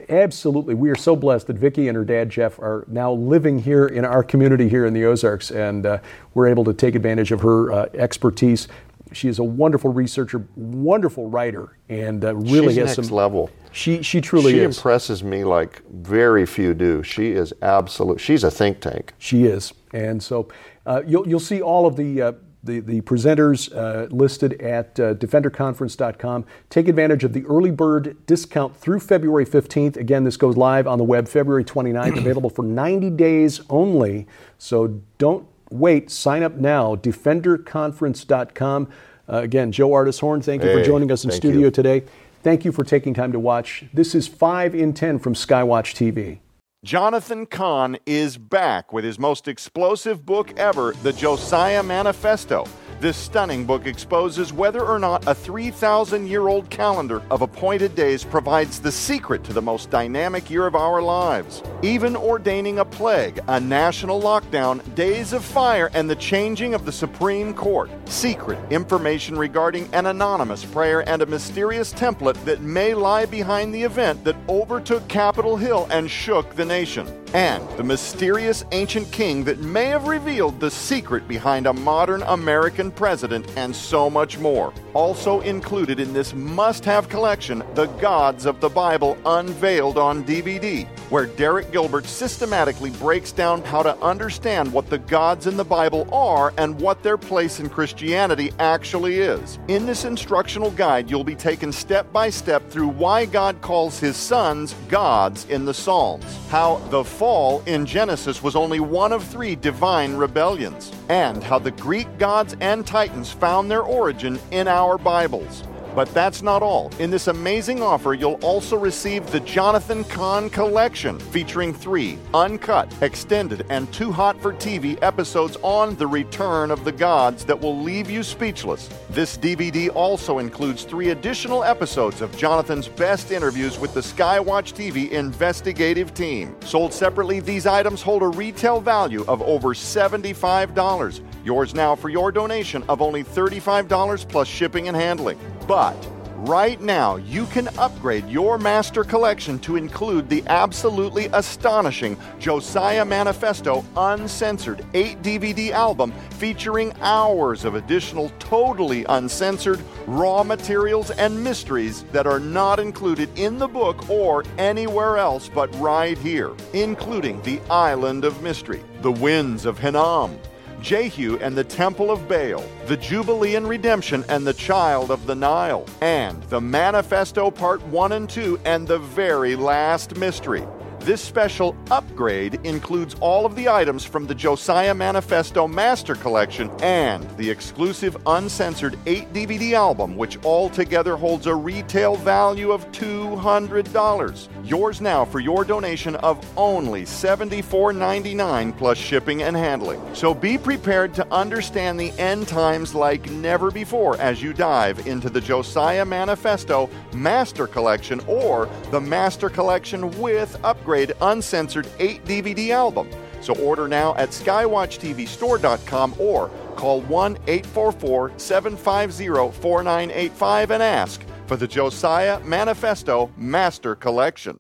Absolutely. 0.09 0.75
We 0.75 0.91
are 0.91 0.97
so 0.97 1.17
blessed 1.17 1.47
that 1.47 1.57
Vicki 1.57 1.89
and 1.89 1.97
her 1.97 2.05
dad, 2.05 2.29
Jeff, 2.29 2.59
are 2.59 2.85
now 2.89 3.13
living 3.13 3.59
here 3.59 3.87
in 3.87 4.05
our 4.05 4.23
community 4.23 4.69
here 4.69 4.85
in 4.85 4.93
the 4.93 5.05
Ozarks, 5.05 5.51
and 5.51 5.87
uh, 5.87 5.99
we're 6.35 6.49
able 6.49 6.65
to 6.65 6.75
take 6.75 6.95
advantage 6.95 7.33
of 7.33 7.41
her 7.41 7.73
uh, 7.73 7.87
expertise. 7.95 8.69
She 9.13 9.29
is 9.29 9.39
a 9.39 9.45
wonderful 9.45 9.93
researcher, 9.93 10.47
wonderful 10.57 11.29
writer, 11.29 11.77
and 11.89 12.25
uh, 12.25 12.35
really 12.37 12.69
She's 12.75 12.77
has 12.77 12.97
next 12.99 13.09
some. 13.09 13.17
level. 13.17 13.51
She, 13.73 14.03
she 14.03 14.21
truly 14.21 14.53
She 14.53 14.59
is. 14.61 14.77
impresses 14.77 15.23
me 15.23 15.45
like 15.45 15.83
very 15.91 16.47
few 16.47 16.75
do. 16.75 17.03
She 17.03 17.33
is 17.33 17.53
absolute. 17.63 18.21
She's 18.21 18.45
a 18.45 18.51
think 18.51 18.81
tank. 18.81 19.13
She 19.19 19.45
is, 19.45 19.73
and 19.93 20.23
so 20.23 20.49
uh, 20.87 21.03
you'll 21.07 21.27
you'll 21.29 21.41
see 21.41 21.61
all 21.61 21.87
of 21.87 21.97
the. 21.97 22.23
Uh, 22.23 22.33
the, 22.63 22.81
the 22.81 23.01
presenters 23.01 23.75
uh, 23.75 24.07
listed 24.15 24.61
at 24.61 25.01
uh, 25.01 25.15
defenderconference.com. 25.15 26.45
Take 26.69 26.89
advantage 26.89 27.25
of 27.25 27.33
the 27.33 27.45
early 27.47 27.71
bird 27.71 28.17
discount 28.27 28.77
through 28.77 29.01
February 29.01 29.47
15th. 29.47 29.97
Again, 29.97 30.25
this 30.25 30.37
goes 30.37 30.59
live 30.59 30.87
on 30.87 30.99
the 30.99 31.05
web 31.05 31.27
February 31.27 31.65
29th, 31.65 32.19
available 32.19 32.51
for 32.51 32.63
90 32.63 33.09
days 33.11 33.63
only. 33.71 34.27
So 34.59 35.01
don't 35.17 35.47
wait. 35.71 36.11
Sign 36.11 36.43
up 36.43 36.57
now, 36.57 36.97
defenderconference.com. 36.97 38.89
Uh, 39.29 39.37
again, 39.37 39.71
Joe 39.73 39.91
Ardis 39.91 40.21
Horn, 40.21 40.43
thank 40.43 40.63
you 40.65 40.73
for 40.73 40.83
joining 40.83 41.13
us 41.13 41.25
in 41.25 41.31
studio 41.31 41.67
you. 41.67 41.71
today. 41.71 42.03
Thank 42.43 42.65
you 42.65 42.73
for 42.73 42.85
taking 42.85 43.15
time 43.15 43.33
to 43.33 43.39
watch. 43.39 43.85
This 43.93 44.15
is 44.15 44.27
5 44.27 44.75
in 44.75 44.93
10 44.93 45.19
from 45.19 45.35
Skywatch 45.35 45.95
TV. 45.95 46.39
Jonathan 46.83 47.45
Cahn 47.45 47.99
is 48.07 48.39
back 48.39 48.91
with 48.91 49.05
his 49.05 49.19
most 49.19 49.47
explosive 49.47 50.25
book 50.25 50.59
ever, 50.59 50.95
The 51.03 51.13
Josiah 51.13 51.83
Manifesto. 51.83 52.67
This 53.01 53.17
stunning 53.17 53.65
book 53.65 53.87
exposes 53.87 54.53
whether 54.53 54.85
or 54.85 54.99
not 54.99 55.27
a 55.27 55.35
3,000 55.35 56.27
year 56.27 56.49
old 56.49 56.69
calendar 56.69 57.23
of 57.31 57.41
appointed 57.41 57.95
days 57.95 58.25
provides 58.25 58.79
the 58.79 58.93
secret 58.93 59.43
to 59.45 59.55
the 59.55 59.63
most 59.63 59.89
dynamic 59.89 60.51
year 60.51 60.67
of 60.67 60.75
our 60.75 61.01
lives. 61.01 61.63
Even 61.81 62.15
ordaining 62.15 62.79
a 62.79 62.85
plague, 62.85 63.41
a 63.49 63.59
national 63.59 64.21
lockdown, 64.21 64.83
days 64.95 65.33
of 65.33 65.43
fire, 65.43 65.91
and 65.95 66.11
the 66.11 66.17
changing 66.17 66.75
of 66.75 66.85
the 66.85 66.93
Supreme 66.93 67.55
Court. 67.55 67.91
Secret 68.05 68.59
information 68.71 69.39
regarding 69.39 69.89
an 69.95 70.05
anonymous 70.05 70.67
prayer 70.67 71.09
and 71.09 71.23
a 71.23 71.27
mysterious 71.27 71.95
template 71.95 72.45
that 72.45 72.61
may 72.61 72.93
lie 72.93 73.25
behind 73.25 73.75
the 73.75 73.83
event 73.83 74.23
that 74.25 74.37
overtook 74.47 75.09
Capitol 75.09 75.57
Hill 75.57 75.89
and 75.91 76.11
shook 76.11 76.55
the 76.55 76.67
nation. 76.67 77.07
And 77.33 77.69
the 77.77 77.85
mysterious 77.85 78.65
ancient 78.73 79.13
king 79.13 79.45
that 79.45 79.61
may 79.61 79.87
have 79.87 80.09
revealed 80.09 80.59
the 80.59 80.71
secret 80.71 81.29
behind 81.29 81.69
a 81.69 81.73
modern 81.73 82.23
American 82.23 82.91
president, 82.91 83.47
and 83.57 83.75
so 83.75 84.11
much 84.11 84.39
more. 84.39 84.73
Also 84.95 85.41
included 85.43 86.01
in 86.01 86.13
this 86.13 86.35
must 86.35 86.85
have 86.85 87.09
collection, 87.09 87.63
The 87.75 87.87
Gods 87.87 88.47
of 88.47 88.61
the 88.61 88.69
Bible 88.69 89.17
Unveiled 89.25 89.97
on 89.97 90.25
DVD, 90.25 90.89
where 91.11 91.27
Derek 91.27 91.71
Gilbert 91.71 92.07
systematically 92.07 92.91
breaks 92.91 93.31
down 93.31 93.63
how 93.63 93.85
to 93.85 93.97
understand 93.99 94.73
what 94.73 94.91
the 94.91 94.99
gods 94.99 95.47
in 95.47 95.57
the 95.57 95.65
Bible 95.65 96.13
are 96.13 96.53
and 96.59 96.81
what 96.81 97.03
their 97.05 97.17
place 97.17 97.61
in 97.61 97.69
Christianity 97.69 98.51
actually 98.59 99.21
is. 99.21 99.61
In 99.69 99.87
this 99.87 100.05
instructional 100.05 100.73
guide, 100.73 101.09
you'll 101.09 101.23
be 101.23 101.37
taken 101.37 101.71
step 101.71 102.13
by 102.13 102.29
step 102.29 102.69
through 102.71 102.89
why 102.89 103.25
God 103.25 103.61
calls 103.61 104.01
his 104.01 104.17
sons 104.17 104.75
gods 104.89 105.45
in 105.47 105.65
the 105.65 105.75
Psalms, 105.75 106.25
how 106.49 106.77
the 106.91 107.05
fall 107.21 107.63
in 107.67 107.85
Genesis 107.85 108.43
was 108.43 108.57
only 108.57 108.81
one 108.81 109.13
of 109.13 109.23
three 109.23 109.55
divine 109.55 110.15
rebellions, 110.15 110.91
and 111.11 111.45
how 111.45 111.59
the 111.59 111.71
Greek 111.73 112.09
gods 112.17 112.57
and 112.63 112.87
titans 112.87 113.31
found 113.31 113.71
their 113.71 113.83
origin 113.83 114.41
in 114.53 114.67
our 114.67 114.97
Bibles. 114.97 115.63
But 115.95 116.13
that's 116.15 116.43
not 116.43 116.63
all. 116.63 116.91
In 116.99 117.11
this 117.11 117.27
amazing 117.27 117.83
offer, 117.83 118.15
you'll 118.15 118.39
also 118.43 118.77
receive 118.77 119.31
the 119.31 119.41
Jonathan 119.41 120.05
Cahn 120.05 120.49
Collection, 120.51 121.19
featuring 121.19 121.75
three 121.75 122.19
uncut, 122.33 122.93
extended, 123.03 123.67
and 123.71 123.93
too 123.93 124.13
hot 124.13 124.41
for 124.41 124.53
TV 124.53 124.99
episodes 125.03 125.57
on 125.63 125.97
the 125.97 126.07
return 126.07 126.71
of 126.71 126.85
the 126.85 126.93
gods 126.93 127.45
that 127.45 127.61
will 127.61 127.81
leave 127.81 128.11
you 128.11 128.23
speechless. 128.23 128.89
This 129.11 129.37
DVD 129.37 129.91
also 129.95 130.39
includes 130.39 130.85
three 130.85 131.11
additional 131.11 131.65
episodes 131.65 132.21
of 132.21 132.37
Jonathan's 132.37 132.89
best 132.89 133.33
interviews 133.33 133.79
with 133.79 133.93
the 133.93 134.01
Skywatch 134.01 134.73
TV 134.73 135.11
investigative 135.11 136.15
team. 136.15 136.55
Sold 136.65 136.93
separately, 136.93 137.41
these 137.41 137.67
items 137.67 138.03
hold 138.03 138.23
a 138.23 138.29
retail 138.29 138.81
value 138.81 139.25
of 139.27 139.43
over 139.43 139.69
$75. 139.69 141.21
Yours 141.45 141.75
now 141.75 141.95
for 141.97 142.09
your 142.09 142.31
donation 142.31 142.85
of 142.89 143.03
only 143.03 143.25
$35 143.25 144.29
plus 144.29 144.47
shipping 144.47 144.89
and 144.89 144.97
handling. 144.97 145.39
But 145.71 146.05
right 146.35 146.81
now, 146.81 147.15
you 147.15 147.47
can 147.47 147.69
upgrade 147.79 148.29
your 148.29 148.59
master 148.59 149.05
collection 149.05 149.61
to 149.61 149.77
include 149.77 150.29
the 150.29 150.43
absolutely 150.49 151.27
astonishing 151.27 152.17
Josiah 152.41 153.05
Manifesto 153.05 153.85
Uncensored 153.97 154.85
8 154.95 155.23
DVD 155.23 155.71
album 155.71 156.13
featuring 156.31 156.93
hours 157.03 157.65
of 157.65 157.77
additional 157.77 158.33
totally 158.41 159.05
uncensored 159.11 159.81
raw 160.09 160.43
materials 160.43 161.13
and 161.13 161.45
mysteries 161.45 162.03
that 162.11 162.27
are 162.27 162.41
not 162.41 162.81
included 162.81 163.29
in 163.39 163.57
the 163.57 163.69
book 163.69 164.11
or 164.11 164.43
anywhere 164.59 165.19
else 165.19 165.49
but 165.49 165.73
right 165.79 166.19
here, 166.19 166.51
including 166.73 167.41
the 167.43 167.61
Island 167.71 168.25
of 168.25 168.43
Mystery, 168.43 168.83
the 169.03 169.13
Winds 169.13 169.67
of 169.67 169.79
Hinnom. 169.79 170.37
Jehu 170.83 171.39
and 171.39 171.57
the 171.57 171.65
Temple 171.65 172.11
of 172.11 172.29
Baal, 172.29 172.65
the 172.87 172.97
Jubilee 172.97 173.57
and 173.57 173.69
Redemption 173.69 174.25
and 174.29 174.47
the 174.47 174.55
Child 174.55 175.11
of 175.11 175.27
the 175.27 175.35
Nile, 175.35 175.87
and 176.01 176.43
the 176.45 176.61
Manifesto 176.61 177.51
Part 177.51 177.83
1 177.87 178.13
and 178.13 178.29
2 178.29 178.61
and 178.65 178.87
the 178.87 178.99
very 178.99 179.57
last 179.57 180.17
mystery. 180.17 180.65
This 181.01 181.23
special 181.23 181.75
upgrade 181.91 182.61
includes 182.63 183.17
all 183.21 183.47
of 183.47 183.57
the 183.57 183.71
items 183.71 184.05
from 184.05 184.27
the 184.27 184.35
Josiah 184.35 184.93
Manifesto 184.93 185.67
Master 185.67 186.15
Collection 186.15 186.71
and 186.83 187.27
the 187.39 187.49
exclusive 187.49 188.19
uncensored 188.27 188.99
8 189.07 189.33
DVD 189.33 189.73
album, 189.73 190.15
which 190.19 190.37
altogether 190.45 191.17
holds 191.17 191.47
a 191.47 191.55
retail 191.55 192.17
value 192.17 192.71
of 192.71 192.85
$200. 192.93 194.49
Yours 194.63 195.01
now 195.01 195.25
for 195.25 195.41
your 195.41 195.65
donation 195.65 196.17
of 196.17 196.39
only 196.59 197.05
$74.99 197.05 198.77
plus 198.77 198.99
shipping 198.99 199.43
and 199.43 199.57
handling. 199.57 200.03
So 200.15 200.35
be 200.35 200.59
prepared 200.59 201.15
to 201.15 201.27
understand 201.33 201.99
the 201.99 202.13
end 202.19 202.47
times 202.47 202.95
like 202.95 203.31
never 203.31 203.71
before 203.71 204.21
as 204.21 204.43
you 204.43 204.53
dive 204.53 205.07
into 205.07 205.31
the 205.31 205.41
Josiah 205.41 206.05
Manifesto 206.05 206.91
Master 207.15 207.67
Collection 207.67 208.21
or 208.27 208.69
the 208.91 209.01
Master 209.01 209.49
Collection 209.49 210.11
with 210.21 210.63
upgrade 210.63 210.90
uncensored 211.21 211.89
8 211.99 212.25
DVD 212.25 212.71
album. 212.71 213.09
So 213.41 213.55
order 213.57 213.89
now 213.89 214.15
at 214.17 214.31
skywatchtvstore.com 214.31 216.15
or 216.19 216.51
call 216.77 217.01
1 217.03 217.39
844 217.47 218.33
750 218.37 219.27
4985 219.61 220.71
and 220.71 220.83
ask 220.83 221.23
for 221.47 221.57
the 221.57 221.67
Josiah 221.67 222.41
Manifesto 222.41 223.31
Master 223.37 223.95
Collection. 223.95 224.59